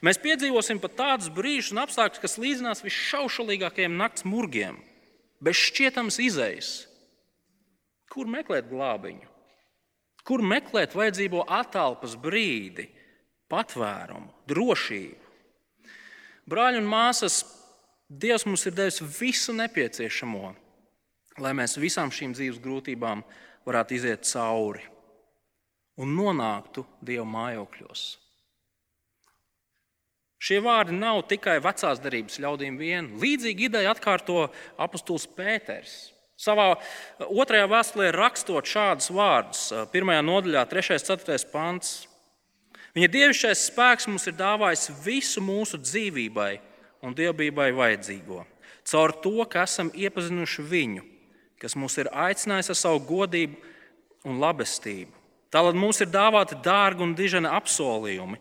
Mēs 0.05 0.19
piedzīvosim 0.21 0.81
pat 0.83 0.97
tādus 0.99 1.31
brīžus 1.33 1.71
un 1.73 1.81
apstākļus, 1.81 2.21
kas 2.21 2.37
līdzinās 2.41 2.83
visšaušalīgākajiem 2.85 3.95
nakts 3.97 4.25
murgiem, 4.27 4.77
bez 5.41 5.57
šķietamas 5.57 6.19
izējas. 6.21 6.71
Kur 8.11 8.29
meklēt 8.29 8.69
glābiņu? 8.69 9.25
Kur 10.27 10.43
meklēt 10.45 10.93
vajadzīgo 10.97 11.45
atalpas 11.49 12.13
brīdi, 12.19 12.85
patvērumu, 13.49 14.29
drošību. 14.51 15.25
Brāļi 16.49 16.83
un 16.83 16.89
māsas, 16.91 17.41
Dievs 18.09 18.41
mums 18.49 18.63
ir 18.65 18.73
devis 18.73 18.95
visu 19.19 19.53
nepieciešamo, 19.53 20.55
lai 21.43 21.55
mēs 21.57 21.77
visām 21.79 22.11
šīm 22.13 22.35
dzīves 22.37 22.61
grūtībām 22.63 23.23
varētu 23.67 23.97
iziet 23.97 24.27
cauri 24.29 24.85
un 25.99 26.15
nonāktu 26.15 26.85
Dieva 27.03 27.27
mājokļos. 27.27 28.03
Šie 30.39 30.61
vārdi 30.63 30.95
nav 30.95 31.25
tikai 31.27 31.57
vecās 31.59 31.99
derības 31.99 32.39
ļaudīm 32.39 32.77
vien. 32.79 33.09
Līdzīgi 33.19 33.67
ideja 33.67 33.91
atkārto 33.91 34.45
apustulis 34.79 35.27
Pēters. 35.35 35.97
Savā 36.39 36.69
otrajā 37.19 37.65
vēstulē 37.67 38.13
rakstot 38.15 38.69
šādus 38.71 39.09
vārdus, 39.11 39.65
pirmajā 39.91 40.21
nodaļā, 40.23 40.63
3. 40.71 40.95
un 40.95 41.03
4. 41.25 41.39
pants. 41.51 41.89
Viņa 42.95 43.09
dievišķais 43.11 43.65
spēks 43.67 44.07
mums 44.07 44.29
ir 44.31 44.37
dāvājis 44.39 44.87
visu 45.03 45.43
mūsu 45.43 45.81
dzīvībai 45.83 46.53
un 47.03 47.15
dievbijai 47.15 47.73
vajadzīgo. 47.75 48.45
Caur 48.87 49.13
to, 49.19 49.35
ka 49.51 49.67
esam 49.67 49.91
iepazinuši 49.91 50.63
viņu, 50.71 51.03
kas 51.59 51.75
mūs 51.79 51.97
ir 52.01 52.09
aicinājis 52.13 52.71
ar 52.73 52.79
savu 52.79 53.01
godību 53.09 53.59
un 54.29 54.39
labestību. 54.41 55.11
Tālāk 55.53 55.77
mums 55.77 56.01
ir 56.03 56.11
dāvāti 56.13 56.57
dārgi 56.63 57.05
un 57.05 57.15
diženi 57.17 57.49
apsolījumi, 57.49 58.39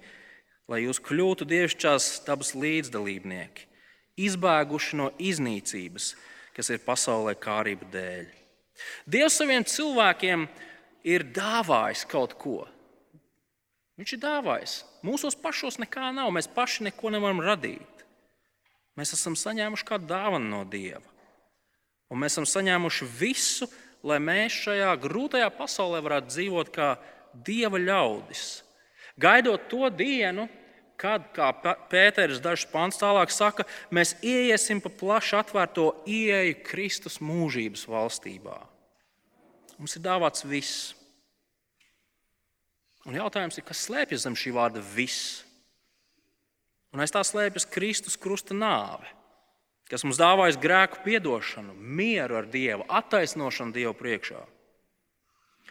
lai 0.68 0.82
jūs 0.84 1.00
kļūtu 1.02 1.48
dievišķās 1.48 2.08
dabas 2.26 2.52
līdzdalībnieki, 2.58 3.68
izbēguši 4.28 4.98
no 5.00 5.10
iznīcības, 5.18 6.10
kas 6.56 6.72
ir 6.74 6.82
pasaulē 6.84 7.36
kārība 7.40 7.88
dēļ. 7.94 8.26
Dievs 9.10 9.38
saviem 9.40 9.64
cilvēkiem 9.66 10.44
ir 11.08 11.24
dāvājis 11.34 12.04
kaut 12.10 12.36
ko, 12.38 12.66
Viņš 13.98 14.14
ir 14.14 14.20
dāvājis. 14.22 14.74
Mūsos 15.02 15.34
pašos 15.38 15.80
nekā 15.82 16.12
nav. 16.14 16.30
Mēs 16.34 16.46
paši 16.54 16.86
neko 16.86 17.10
nevaram 17.10 17.42
radīt. 17.42 18.04
Mēs 18.98 19.14
esam 19.16 19.34
saņēmuši 19.38 19.86
kādu 19.86 20.06
dāvanu 20.10 20.52
no 20.52 20.60
Dieva. 20.70 21.02
Un 22.08 22.22
mēs 22.22 22.36
esam 22.36 22.46
saņēmuši 22.48 23.08
visu, 23.18 23.68
lai 24.06 24.18
mēs 24.22 24.56
šajā 24.64 24.94
grūtajā 25.02 25.48
pasaulē 25.56 26.00
varētu 26.04 26.32
dzīvot 26.32 26.72
kā 26.74 26.94
Dieva 27.44 27.78
ļaudis. 27.78 28.62
Gaidot 29.20 29.66
to 29.70 29.90
dienu, 29.92 30.46
kad, 30.98 31.28
kā 31.34 31.50
Pēters 31.90 32.40
dažs 32.42 32.66
pants 32.70 32.98
tālāk 33.00 33.32
saka, 33.34 33.66
mēs 33.94 34.16
ieiesim 34.24 34.80
pa 34.82 34.90
plaši 34.90 35.36
atvērto 35.38 35.90
ieeju 36.08 36.60
Kristus 36.66 37.18
mūžības 37.22 37.84
valstībā. 37.90 38.56
Mums 39.78 39.94
ir 39.94 40.02
dāvāts 40.02 40.46
viss. 40.48 40.94
Un 43.06 43.16
jautājums 43.16 43.58
ir, 43.60 43.66
kas 43.68 43.84
slēpjas 43.86 44.24
zem 44.26 44.34
šī 44.38 44.52
vārda 44.56 44.82
viss? 44.82 45.44
Un 46.92 47.04
aiz 47.04 47.12
tā 47.14 47.22
slēpjas 47.24 47.68
Kristus 47.70 48.16
krusta 48.20 48.56
nāve, 48.56 49.06
kas 49.88 50.04
mums 50.04 50.20
dāvājas 50.20 50.58
grēku 50.60 51.02
piedošanu, 51.04 51.74
mieru 51.74 52.38
ar 52.40 52.48
Dievu, 52.50 52.86
attaisnošanu 52.88 53.74
Dievu 53.74 53.94
priekšā. 53.96 54.40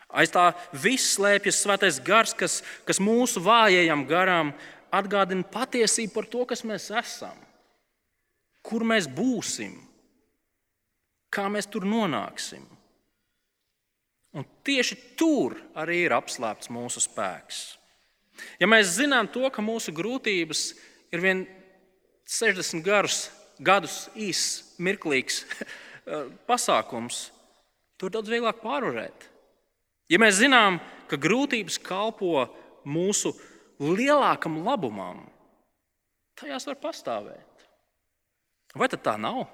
Aiz 0.08 0.32
tā 0.32 0.54
viss 0.72 1.18
slēpjas 1.18 1.60
svētais 1.62 2.00
gars, 2.04 2.34
kas, 2.38 2.62
kas 2.88 3.02
mūsu 3.04 3.44
vājajam 3.44 4.06
garam 4.08 4.54
atgādina 4.96 5.44
patiesību 5.52 6.14
par 6.16 6.30
to, 6.32 6.46
kas 6.48 6.64
mēs 6.64 6.88
esam, 6.96 7.36
kur 8.64 8.88
mēs 8.88 9.10
būsim, 9.12 9.76
kā 11.34 11.48
mēs 11.52 11.68
tur 11.68 11.86
nonāksim. 11.88 12.64
Un 14.38 14.46
tieši 14.68 14.96
tur 15.20 15.58
arī 15.76 16.04
ir 16.06 16.16
apslēpts 16.16 16.72
mūsu 16.72 17.04
spēks. 17.04 17.78
Ja 18.62 18.68
mēs 18.70 18.96
zinām 18.96 19.28
to, 19.34 19.48
ka 19.50 19.64
mūsu 19.66 19.92
grūtības 19.96 20.70
ir 21.12 21.24
vien 21.24 21.44
60 22.28 22.84
garus, 22.86 23.28
gadus 23.64 24.08
īss, 24.16 24.76
mirklīgs 24.82 25.44
pasākums, 26.50 27.28
tur 28.00 28.14
daudz 28.14 28.32
vieglāk 28.32 28.62
pārvarēt. 28.64 29.28
Ja 30.12 30.20
mēs 30.22 30.40
zinām, 30.40 30.80
ka 31.10 31.20
grūtības 31.20 31.80
kalpo 31.84 32.46
mūsu 32.88 33.34
lielākam 33.84 34.62
labumam, 34.66 35.26
tajās 36.40 36.68
var 36.70 36.80
pastāvēt. 36.80 37.68
Vai 38.78 38.88
tā 38.92 39.18
nav? 39.20 39.46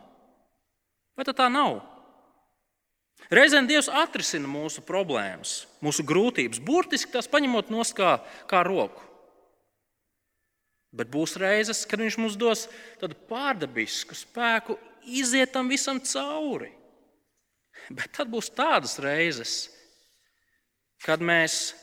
Vai 1.17 1.25
tā 1.25 1.49
nav? 1.49 1.81
Reizēm 3.33 3.69
Dievs 3.69 3.87
atrisina 3.87 4.49
mūsu 4.49 4.83
problēmas, 4.85 5.63
mūsu 5.83 6.03
grūtības, 6.05 6.59
burtiski 6.59 7.13
tās 7.13 7.29
paņemot 7.31 7.71
no 7.71 7.85
kā, 7.95 8.17
kā 8.49 8.63
roku. 8.67 9.12
Bet 10.93 11.10
būs 11.10 11.38
reizes, 11.41 11.84
kad 11.89 12.01
Viņš 12.03 12.19
mums 12.21 12.38
dos 12.38 12.67
tādu 13.01 13.17
pārdabisku 13.29 14.13
spēku 14.17 14.77
iziet 15.10 15.53
tam 15.53 15.71
visam 15.71 15.99
cauri. 15.99 16.71
Bet 17.89 18.13
tad 18.15 18.29
būs 18.32 18.51
tādas 18.53 18.95
reizes, 19.01 19.67
kad 21.03 21.19
mēs, 21.19 21.73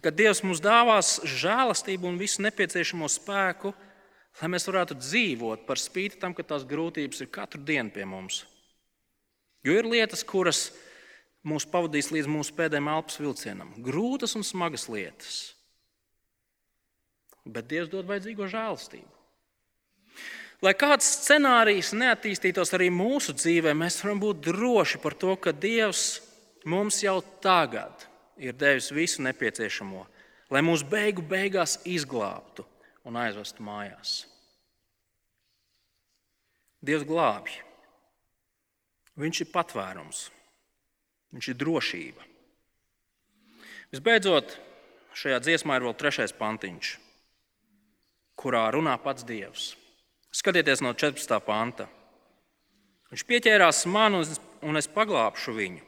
kad 0.00 0.14
Dievs 0.16 0.40
mums 0.46 0.62
dāvās 0.64 1.18
žēlastību 1.26 2.08
un 2.08 2.20
visu 2.20 2.44
nepieciešamo 2.46 3.10
spēku, 3.12 3.74
lai 4.40 4.52
mēs 4.52 4.68
varētu 4.68 4.96
dzīvot 5.00 5.66
par 5.68 5.80
spīti 5.80 6.20
tam, 6.22 6.32
ka 6.36 6.46
tās 6.46 6.64
grūtības 6.68 7.24
ir 7.24 7.32
katru 7.32 7.60
dienu 7.64 7.92
pie 7.92 8.06
mums. 8.08 8.44
Jo 9.66 9.80
ir 9.80 9.88
lietas, 9.90 10.22
kuras 10.24 10.70
mūs 11.46 11.66
pavadīs 11.68 12.12
līdz 12.14 12.30
mūsu 12.30 12.54
pēdējiem 12.56 12.90
elpas 12.92 13.18
vilcienam. 13.20 13.74
Grūtas 13.82 14.36
un 14.38 14.46
smagas 14.46 14.86
lietas. 14.92 15.55
Bet 17.46 17.68
Dievs 17.70 17.90
dod 17.92 18.08
vajadzīgo 18.08 18.48
žēlastību. 18.50 19.12
Lai 20.64 20.72
kāds 20.72 21.06
scenārijs 21.20 21.92
neattīstītos 21.94 22.72
arī 22.74 22.88
mūsu 22.90 23.34
dzīvē, 23.36 23.74
mēs 23.76 24.00
varam 24.02 24.22
būt 24.22 24.40
droši 24.48 25.00
par 25.02 25.14
to, 25.14 25.34
ka 25.36 25.52
Dievs 25.52 26.22
mums 26.64 27.02
jau 27.04 27.18
tagad 27.44 28.06
ir 28.40 28.56
devis 28.56 28.88
visu 28.92 29.22
nepieciešamo, 29.26 30.06
lai 30.50 30.62
mūs 30.64 30.84
beigu 30.86 31.22
beigās 31.22 31.76
izglābtu 31.84 32.64
un 33.06 33.20
aizvestu 33.20 33.64
mājās. 33.64 34.24
Dievs 36.86 37.06
glābj. 37.08 37.60
Viņš 39.16 39.42
ir 39.42 39.52
patvērums, 39.52 40.26
viņš 41.32 41.46
ir 41.52 41.56
drošība. 41.56 42.26
Visbeidzot, 43.94 44.58
šajā 45.16 45.38
dziesmā 45.40 45.78
ir 45.78 45.86
vēl 45.86 45.96
trešais 45.96 46.34
pantiņš, 46.36 46.90
kurā 48.36 48.66
runā 48.74 48.94
pats 49.02 49.24
Dievs. 49.26 49.74
Skatieties 50.32 50.82
no 50.84 50.92
14. 50.92 51.38
panta. 51.44 51.88
Viņš 53.10 53.22
pieķērās 53.24 53.84
man, 53.88 54.18
un 54.62 54.78
es 54.78 54.88
paglābšu 54.90 55.54
viņu. 55.56 55.84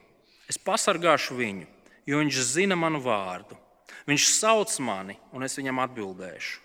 Es 0.49 0.57
pasargāšu 0.57 1.37
viņu, 1.37 1.67
jo 2.09 2.23
viņš 2.23 2.39
zina 2.55 2.79
manu 2.79 3.03
vārdu. 3.05 3.59
Viņš 4.09 4.31
sauc 4.39 4.73
mani, 4.81 5.19
un 5.37 5.45
es 5.45 5.59
viņam 5.59 5.83
atbildēšu. 5.85 6.63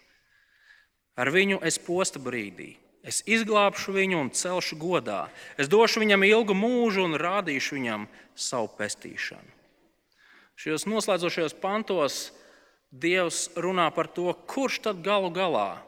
Ar 1.19 1.29
viņu 1.33 1.59
es 1.67 1.77
posta 1.81 2.21
brīdī. 2.23 2.77
Es 3.03 3.19
izglābšu 3.27 3.91
viņu 3.97 4.21
un 4.21 4.29
celšu 4.31 4.77
godā. 4.79 5.25
Es 5.59 5.67
došu 5.67 5.99
viņam 5.99 6.23
ilgu 6.23 6.55
mūžu 6.55 7.03
un 7.03 7.19
rādīšu 7.19 7.75
viņam 7.75 8.07
savu 8.31 8.71
pestīšanu. 8.77 9.51
Šajos 10.55 10.85
noslēdzošajos 10.87 11.57
pantos 11.59 12.29
Dievs 12.93 13.47
runā 13.57 13.87
par 13.89 14.05
to, 14.13 14.29
kurš 14.45 14.83
tad 14.85 15.01
galu 15.05 15.31
galā 15.33 15.81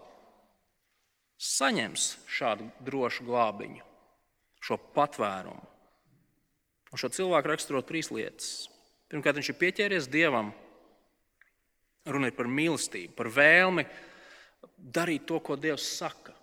saņems 1.38 2.16
šādu 2.32 2.66
drošu 2.86 3.28
glābiņu, 3.28 3.84
šo 4.64 4.80
patvērumu. 4.96 5.62
Un 6.90 7.02
šo 7.02 7.12
cilvēku 7.12 7.52
raksturo 7.52 7.84
trīs 7.86 8.10
lietas. 8.10 8.70
Pirmkārt, 9.12 9.38
viņš 9.38 9.52
ir 9.52 9.60
pieķēries 9.60 10.10
Dievam. 10.10 10.54
Runa 12.10 12.30
ir 12.32 12.38
par 12.38 12.50
mīlestību, 12.50 13.14
par 13.18 13.30
vēlmi 13.34 13.86
darīt 14.78 15.26
to, 15.30 15.40
ko 15.44 15.58
Dievs 15.60 15.86
saka, 15.98 16.34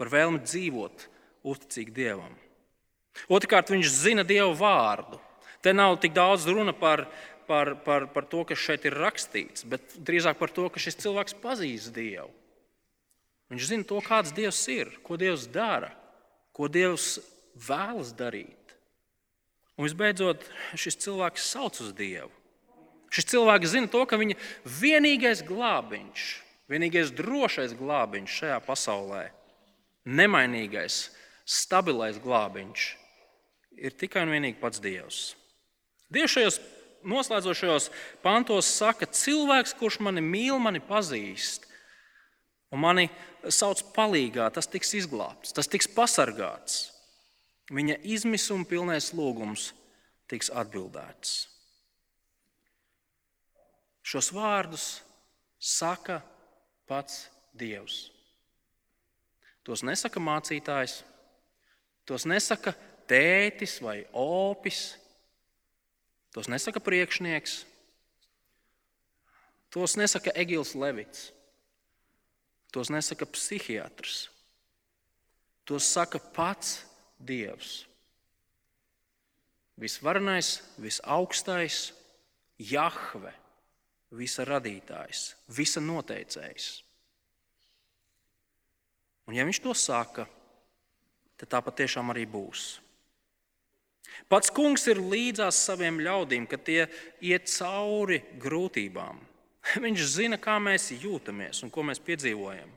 par 0.00 0.10
vēlmi 0.10 0.42
dzīvot 0.46 1.06
uzticīgi 1.50 1.94
Dievam. 1.94 2.34
Otrkārt, 3.30 3.72
viņš 3.74 3.90
zina 3.92 4.24
Dievu 4.26 4.54
vārdu. 4.58 5.20
Te 5.60 5.74
nav 5.76 5.98
tik 6.00 6.14
daudz 6.16 6.46
runa 6.48 6.72
par, 6.72 7.04
par, 7.50 7.74
par, 7.82 8.06
par 8.14 8.28
to, 8.30 8.44
kas 8.46 8.62
šeit 8.62 8.86
ir 8.86 8.94
rakstīts, 8.94 9.64
bet 9.66 9.96
drīzāk 10.06 10.38
par 10.38 10.52
to, 10.54 10.68
ka 10.70 10.82
šis 10.82 11.00
cilvēks 11.02 11.34
pazīst 11.42 11.90
Dievu. 11.96 12.30
Viņš 13.50 13.66
zina 13.72 13.86
to, 13.90 13.98
kāds 14.06 14.30
Dievs 14.34 14.60
ir, 14.70 14.92
ko 15.02 15.18
Dievs 15.18 15.48
dara, 15.50 15.90
ko 16.54 16.70
Dievs 16.70 17.16
vēlas 17.58 18.14
darīt. 18.14 18.76
Un 19.74 19.88
visbeidzot, 19.88 20.46
šis 20.78 21.00
cilvēks 21.02 21.50
sauc 21.50 21.82
uz 21.82 21.90
Dievu. 21.98 22.30
Šis 23.10 23.26
cilvēks 23.32 23.72
zina 23.72 23.90
to, 23.90 24.04
ka 24.06 24.20
viņa 24.20 24.38
vienīgais 24.78 25.42
glābiņš, 25.48 26.30
vienīgais 26.70 27.10
drošais 27.18 27.74
glābiņš 27.74 28.36
šajā 28.44 28.58
pasaulē, 28.62 29.24
nemainīgais, 30.06 31.08
stabilais 31.42 32.22
glābiņš, 32.22 32.90
ir 33.82 33.96
tikai 33.98 34.22
un 34.22 34.36
vienīgi 34.36 34.60
pats 34.62 34.78
Dievs. 34.84 35.24
Dievs 36.14 36.36
šajos 36.36 36.60
noslēdzošajos 37.06 37.90
pantos 38.24 38.68
saka, 38.68 39.06
cilvēks, 39.06 39.74
kurš 39.78 40.00
mani 40.04 40.22
mīl, 40.24 40.58
mani 40.62 40.82
pazīst, 40.84 41.66
un 42.70 42.82
mani 42.84 43.08
sauc 43.48 43.82
palīgā, 43.94 44.48
tas 44.52 44.68
tiks 44.70 44.94
izglābts, 44.98 45.54
tas 45.56 45.70
tiks 45.70 45.88
pasargāts. 45.94 46.90
Viņa 47.70 48.00
izmisuma 48.02 48.66
pilnais 48.66 49.12
lūgums 49.14 49.70
tiks 50.30 50.50
atbildēts. 50.50 51.46
Šos 54.02 54.32
vārdus 54.34 54.86
saka 55.60 56.18
pats 56.90 57.28
Dievs. 57.54 58.08
Tos 59.66 59.84
nesaka 59.86 60.22
mācītājs, 60.22 61.00
tos 62.08 62.24
nesaka 62.26 62.72
tētis 63.10 63.76
vai 63.84 64.00
opis, 64.16 64.94
tos 66.34 66.48
nesaka 66.48 66.80
priekšnieks, 66.80 67.64
tos 69.70 69.96
nesaka 69.96 70.34
Egils 70.34 70.74
Levits. 70.74 71.30
Tos 72.70 72.90
nesaka 72.90 73.26
psihiatrs. 73.26 74.30
Tos 75.64 75.84
saka 75.84 76.18
pats 76.18 76.84
Dievs. 77.18 77.86
Visvarenais, 79.80 80.62
visaugstais, 80.78 81.92
Jahve, 82.60 83.32
visa 84.12 84.44
radītājs, 84.44 85.34
visa 85.56 85.80
noteicējs. 85.80 86.66
Un 89.24 89.38
ja 89.38 89.46
viņš 89.48 89.60
to 89.64 89.72
saka, 89.72 90.26
tad 91.40 91.52
tā 91.54 91.62
patiešām 91.64 92.12
arī 92.12 92.26
būs. 92.28 92.74
Pats 94.28 94.52
kungs 94.54 94.84
ir 94.90 95.00
līdzās 95.00 95.58
saviem 95.70 96.02
ļaudīm, 96.04 96.46
kad 96.50 96.64
tie 96.66 96.84
iet 97.24 97.48
cauri 97.52 98.20
grūtībām. 98.42 99.22
Viņš 99.84 100.04
zina, 100.16 100.38
kā 100.40 100.58
mēs 100.62 100.90
jūtamies 100.92 101.64
un 101.64 101.72
ko 101.72 101.86
mēs 101.86 102.02
piedzīvojam. 102.04 102.76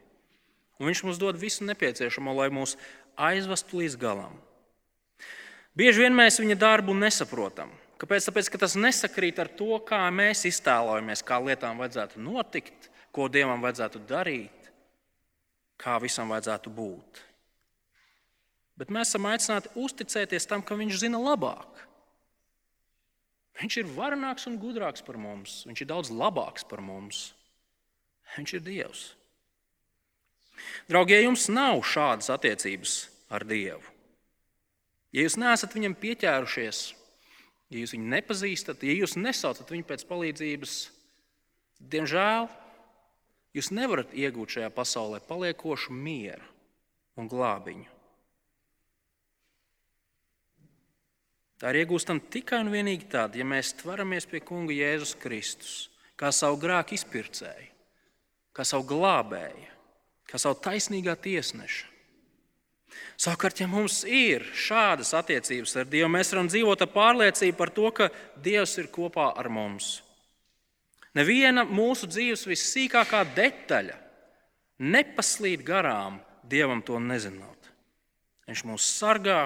Un 0.82 0.90
viņš 0.90 1.04
mums 1.06 1.20
dod 1.22 1.38
visu 1.40 1.64
nepieciešamo, 1.64 2.34
lai 2.36 2.50
mūs 2.52 2.74
aizvestu 3.16 3.80
līdz 3.80 3.96
galam. 4.02 4.34
Bieži 5.78 6.04
vien 6.04 6.16
mēs 6.18 6.42
viņa 6.42 6.58
darbu 6.60 6.96
nesaprotam. 6.98 7.72
Kāpēc? 8.02 8.26
Tāpēc, 8.28 8.50
ka 8.52 8.60
tas 8.66 8.76
nesakrīt 8.76 9.40
ar 9.40 9.48
to, 9.48 9.78
kā 9.88 10.02
mēs 10.12 10.44
iztēlojamies, 10.50 11.24
kā 11.24 11.38
lietām 11.40 11.80
vajadzētu 11.80 12.20
notikt, 12.22 12.90
ko 13.16 13.30
Dievam 13.32 13.64
vajadzētu 13.64 14.02
darīt, 14.10 14.70
kā 15.80 15.96
visam 16.04 16.34
vajadzētu 16.34 16.74
būt. 16.74 17.22
Bet 18.80 18.90
mēs 18.94 19.12
esam 19.12 19.28
aicināti 19.30 19.72
uzticēties 19.78 20.48
tam, 20.50 20.64
ka 20.66 20.78
Viņš 20.80 21.02
zina 21.06 21.22
labāk. 21.22 21.84
Viņš 23.62 23.78
ir 23.84 23.92
varenāks 23.94 24.48
un 24.50 24.58
gudrāks 24.62 25.06
par 25.06 25.20
mums. 25.22 25.62
Viņš 25.70 25.84
ir 25.84 25.90
daudz 25.92 26.10
labāks 26.10 26.66
par 26.66 26.82
mums. 26.82 27.28
Viņš 28.34 28.56
ir 28.58 28.64
Dievs. 28.66 29.04
Draugie, 30.90 31.20
jums 31.22 31.48
nav 31.54 31.82
šādas 31.86 32.32
attiecības 32.34 32.96
ar 33.34 33.46
Dievu. 33.46 33.86
Ja 35.14 35.26
jūs 35.26 35.38
neesat 35.38 35.76
viņam 35.78 35.94
pieķērušies, 36.02 36.82
ja 37.70 37.82
jūs 37.84 37.94
viņu 37.94 38.10
nepazīstat, 38.16 38.82
ja 38.82 38.96
jūs 38.98 39.14
nesaucat 39.20 39.70
viņu 39.70 39.86
pēc 39.90 40.06
palīdzības, 40.10 40.78
diemžēl 41.94 42.50
jūs 43.54 43.70
nevarat 43.78 44.16
iegūt 44.18 44.58
šajā 44.58 44.72
pasaulē 44.74 45.22
paliekošu 45.28 45.94
mieru 45.94 46.50
un 47.22 47.30
glābiņu. 47.30 47.93
Tā 51.64 51.72
ir 51.72 51.86
iegūstama 51.86 52.20
tikai 52.28 52.58
un 52.60 52.74
vienīgi 52.74 53.06
tad, 53.08 53.38
ja 53.40 53.46
mēs 53.48 53.70
tveramies 53.80 54.26
pie 54.28 54.42
Kunga 54.44 54.76
Jēzus 54.76 55.14
Kristus, 55.16 55.76
kā 56.20 56.28
savu 56.36 56.58
grēku 56.60 56.98
izpircēju, 56.98 57.70
kā 58.52 58.66
savu 58.68 58.84
glābēju, 58.90 59.70
kā 60.28 60.42
savu 60.44 60.58
taisnīgā 60.66 61.16
tiesneša. 61.24 61.88
Savukārt, 63.16 63.64
ja 63.64 63.70
mums 63.72 64.02
ir 64.04 64.44
šādas 64.60 65.14
attiecības 65.16 65.78
ar 65.80 65.88
Dievu, 65.88 66.12
mēs 66.12 66.34
varam 66.36 66.52
dzīvot 66.52 66.84
ar 66.84 66.92
pārliecību 66.92 67.58
par 67.58 67.72
to, 67.72 67.88
ka 67.96 68.10
Dievs 68.44 68.76
ir 68.84 68.92
kopā 68.92 69.32
ar 69.32 69.48
mums. 69.48 69.96
Neviena 71.16 71.64
mūsu 71.64 72.12
dzīves 72.12 72.44
vissīkākā 72.52 73.24
detaļa 73.40 73.96
nepaslīd 74.84 75.64
garām 75.64 76.20
Dievam 76.44 76.84
to 76.84 77.00
nezinot. 77.00 77.72
Viņš 78.52 78.68
mūs 78.68 78.94
sargā, 79.00 79.46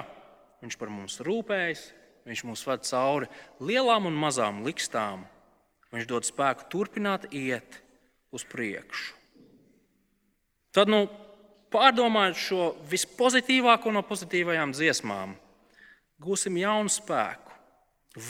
Viņš 0.58 0.74
par 0.74 0.90
mums 0.90 1.20
rūpējas, 1.22 1.84
Viņš 2.28 2.44
mūs 2.44 2.64
ved 2.68 2.84
cauri 2.84 3.28
lielām 3.64 4.08
un 4.10 4.16
mazām 4.20 4.60
likstām. 4.66 5.24
Viņš 5.94 6.08
dod 6.10 6.26
spēku 6.28 6.66
turpināt 6.68 7.30
iet 7.32 7.80
uz 8.34 8.44
priekšu. 8.44 9.14
Tad, 10.76 10.90
nu, 10.92 11.06
pārdomājot 11.72 12.36
šo 12.38 12.64
vispozitīvāko 12.90 13.92
no 13.94 14.02
pozitīvajām 14.04 14.74
dziesmām, 14.76 15.32
gūsim 16.20 16.58
jaunu 16.60 16.92
spēku, 16.92 17.56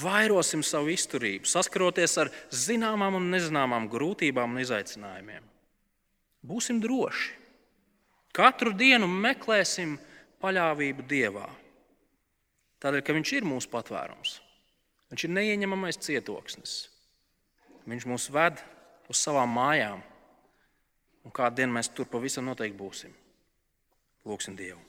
vairosim 0.02 0.62
savu 0.62 0.92
izturību, 0.94 1.48
saskaroties 1.50 2.14
ar 2.22 2.30
zināmām 2.54 3.18
un 3.18 3.30
nezināmām 3.34 3.90
grūtībām 3.90 4.54
un 4.54 4.62
izaicinājumiem. 4.62 5.44
Būsim 6.46 6.78
droši. 6.82 7.34
Katru 8.38 8.70
dienu 8.76 9.08
meklēsim 9.10 9.96
paļāvību 10.38 11.06
Dievā. 11.10 11.48
Tādēļ, 12.82 13.02
ka 13.02 13.16
Viņš 13.16 13.32
ir 13.38 13.46
mūsu 13.48 13.70
patvērums. 13.72 14.38
Viņš 15.08 15.24
ir 15.24 15.32
neieņemamais 15.34 15.98
cietoksnis. 16.04 16.74
Viņš 17.88 18.04
mūs 18.10 18.28
ved 18.34 18.60
uz 19.08 19.20
savām 19.22 19.54
mājām, 19.56 20.02
un 21.24 21.32
kādu 21.32 21.62
dienu 21.62 21.78
mēs 21.78 21.88
tur 21.96 22.08
pavisam 22.10 22.44
noteikti 22.44 22.76
būsim. 22.76 23.14
Lūksim 24.28 24.56
Dievu. 24.58 24.80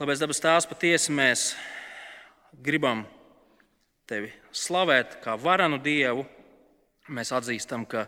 Labais 0.00 0.22
dabas 0.22 0.40
tēvs, 0.40 0.64
patiesi 0.70 1.12
mēs 1.12 1.50
gribam 2.64 3.02
tevi 4.08 4.30
slavēt 4.56 5.18
kā 5.20 5.34
varanu 5.36 5.76
Dievu. 5.84 6.24
Mēs 7.12 7.34
atzīstam, 7.36 7.84
ka 7.84 8.06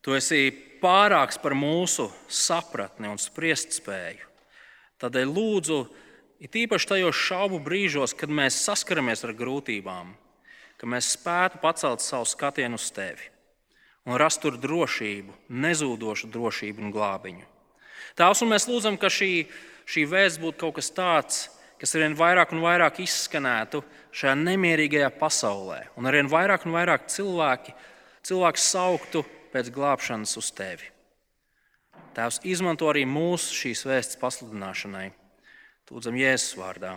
tu 0.00 0.16
esi 0.16 0.48
pārāks 0.80 1.36
par 1.42 1.52
mūsu 1.58 2.08
sapratni 2.32 3.10
un 3.12 3.20
spriest 3.20 3.76
spēju. 3.76 4.24
Tādēļ 5.02 5.34
lūdzu, 5.36 5.78
it 6.42 6.58
īpaši 6.58 6.90
tajos 6.94 7.18
šaubu 7.18 7.60
brīžos, 7.62 8.16
kad 8.18 8.32
mēs 8.32 8.58
saskaramies 8.66 9.22
ar 9.24 9.36
grūtībām, 9.38 10.16
ka 10.76 10.90
mēs 10.90 11.14
spētu 11.14 11.62
pacelt 11.62 12.02
savu 12.02 12.26
skatienu 12.26 12.80
uz 12.80 12.90
tevi 12.94 13.32
un 14.06 14.18
rast 14.18 14.42
tur 14.42 14.56
drošību, 14.58 15.34
nezūdošu 15.62 16.30
drošību 16.32 16.82
un 16.82 16.94
glābiņu. 16.94 17.46
Tās, 18.18 18.42
un 18.42 18.50
mēs 18.52 18.66
lūdzam, 18.68 18.98
ka 19.00 19.10
šī, 19.12 19.46
šī 19.88 20.06
vēsts 20.10 20.42
būtu 20.42 20.58
kaut 20.64 20.76
kas 20.80 20.90
tāds, 20.94 21.44
kas 21.80 21.94
arvien 21.96 22.16
vairāk 22.18 22.52
un 22.54 22.62
vairāk 22.64 23.00
izskanētu 23.04 23.82
šajā 24.14 24.34
nemierīgajā 24.42 25.12
pasaulē, 25.20 25.84
un 25.96 26.10
arvien 26.10 26.30
vairāk 26.30 26.66
un 26.66 26.74
vairāk 26.76 27.06
cilvēki, 27.14 27.76
cilvēki 28.26 28.62
sauktu 28.62 29.24
pēc 29.54 29.70
glābšanas 29.74 30.34
uz 30.40 30.50
tevi. 30.56 30.90
Tēvs 32.12 32.42
izmanto 32.44 32.90
arī 32.90 33.06
mūsu 33.08 33.54
šīs 33.56 33.86
vēstures 33.88 34.20
pasludināšanai. 34.20 35.08
Lūdzam, 35.92 36.16
Jēzus 36.16 36.54
vārdā. 36.56 36.94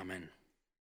Amen. 0.00 0.22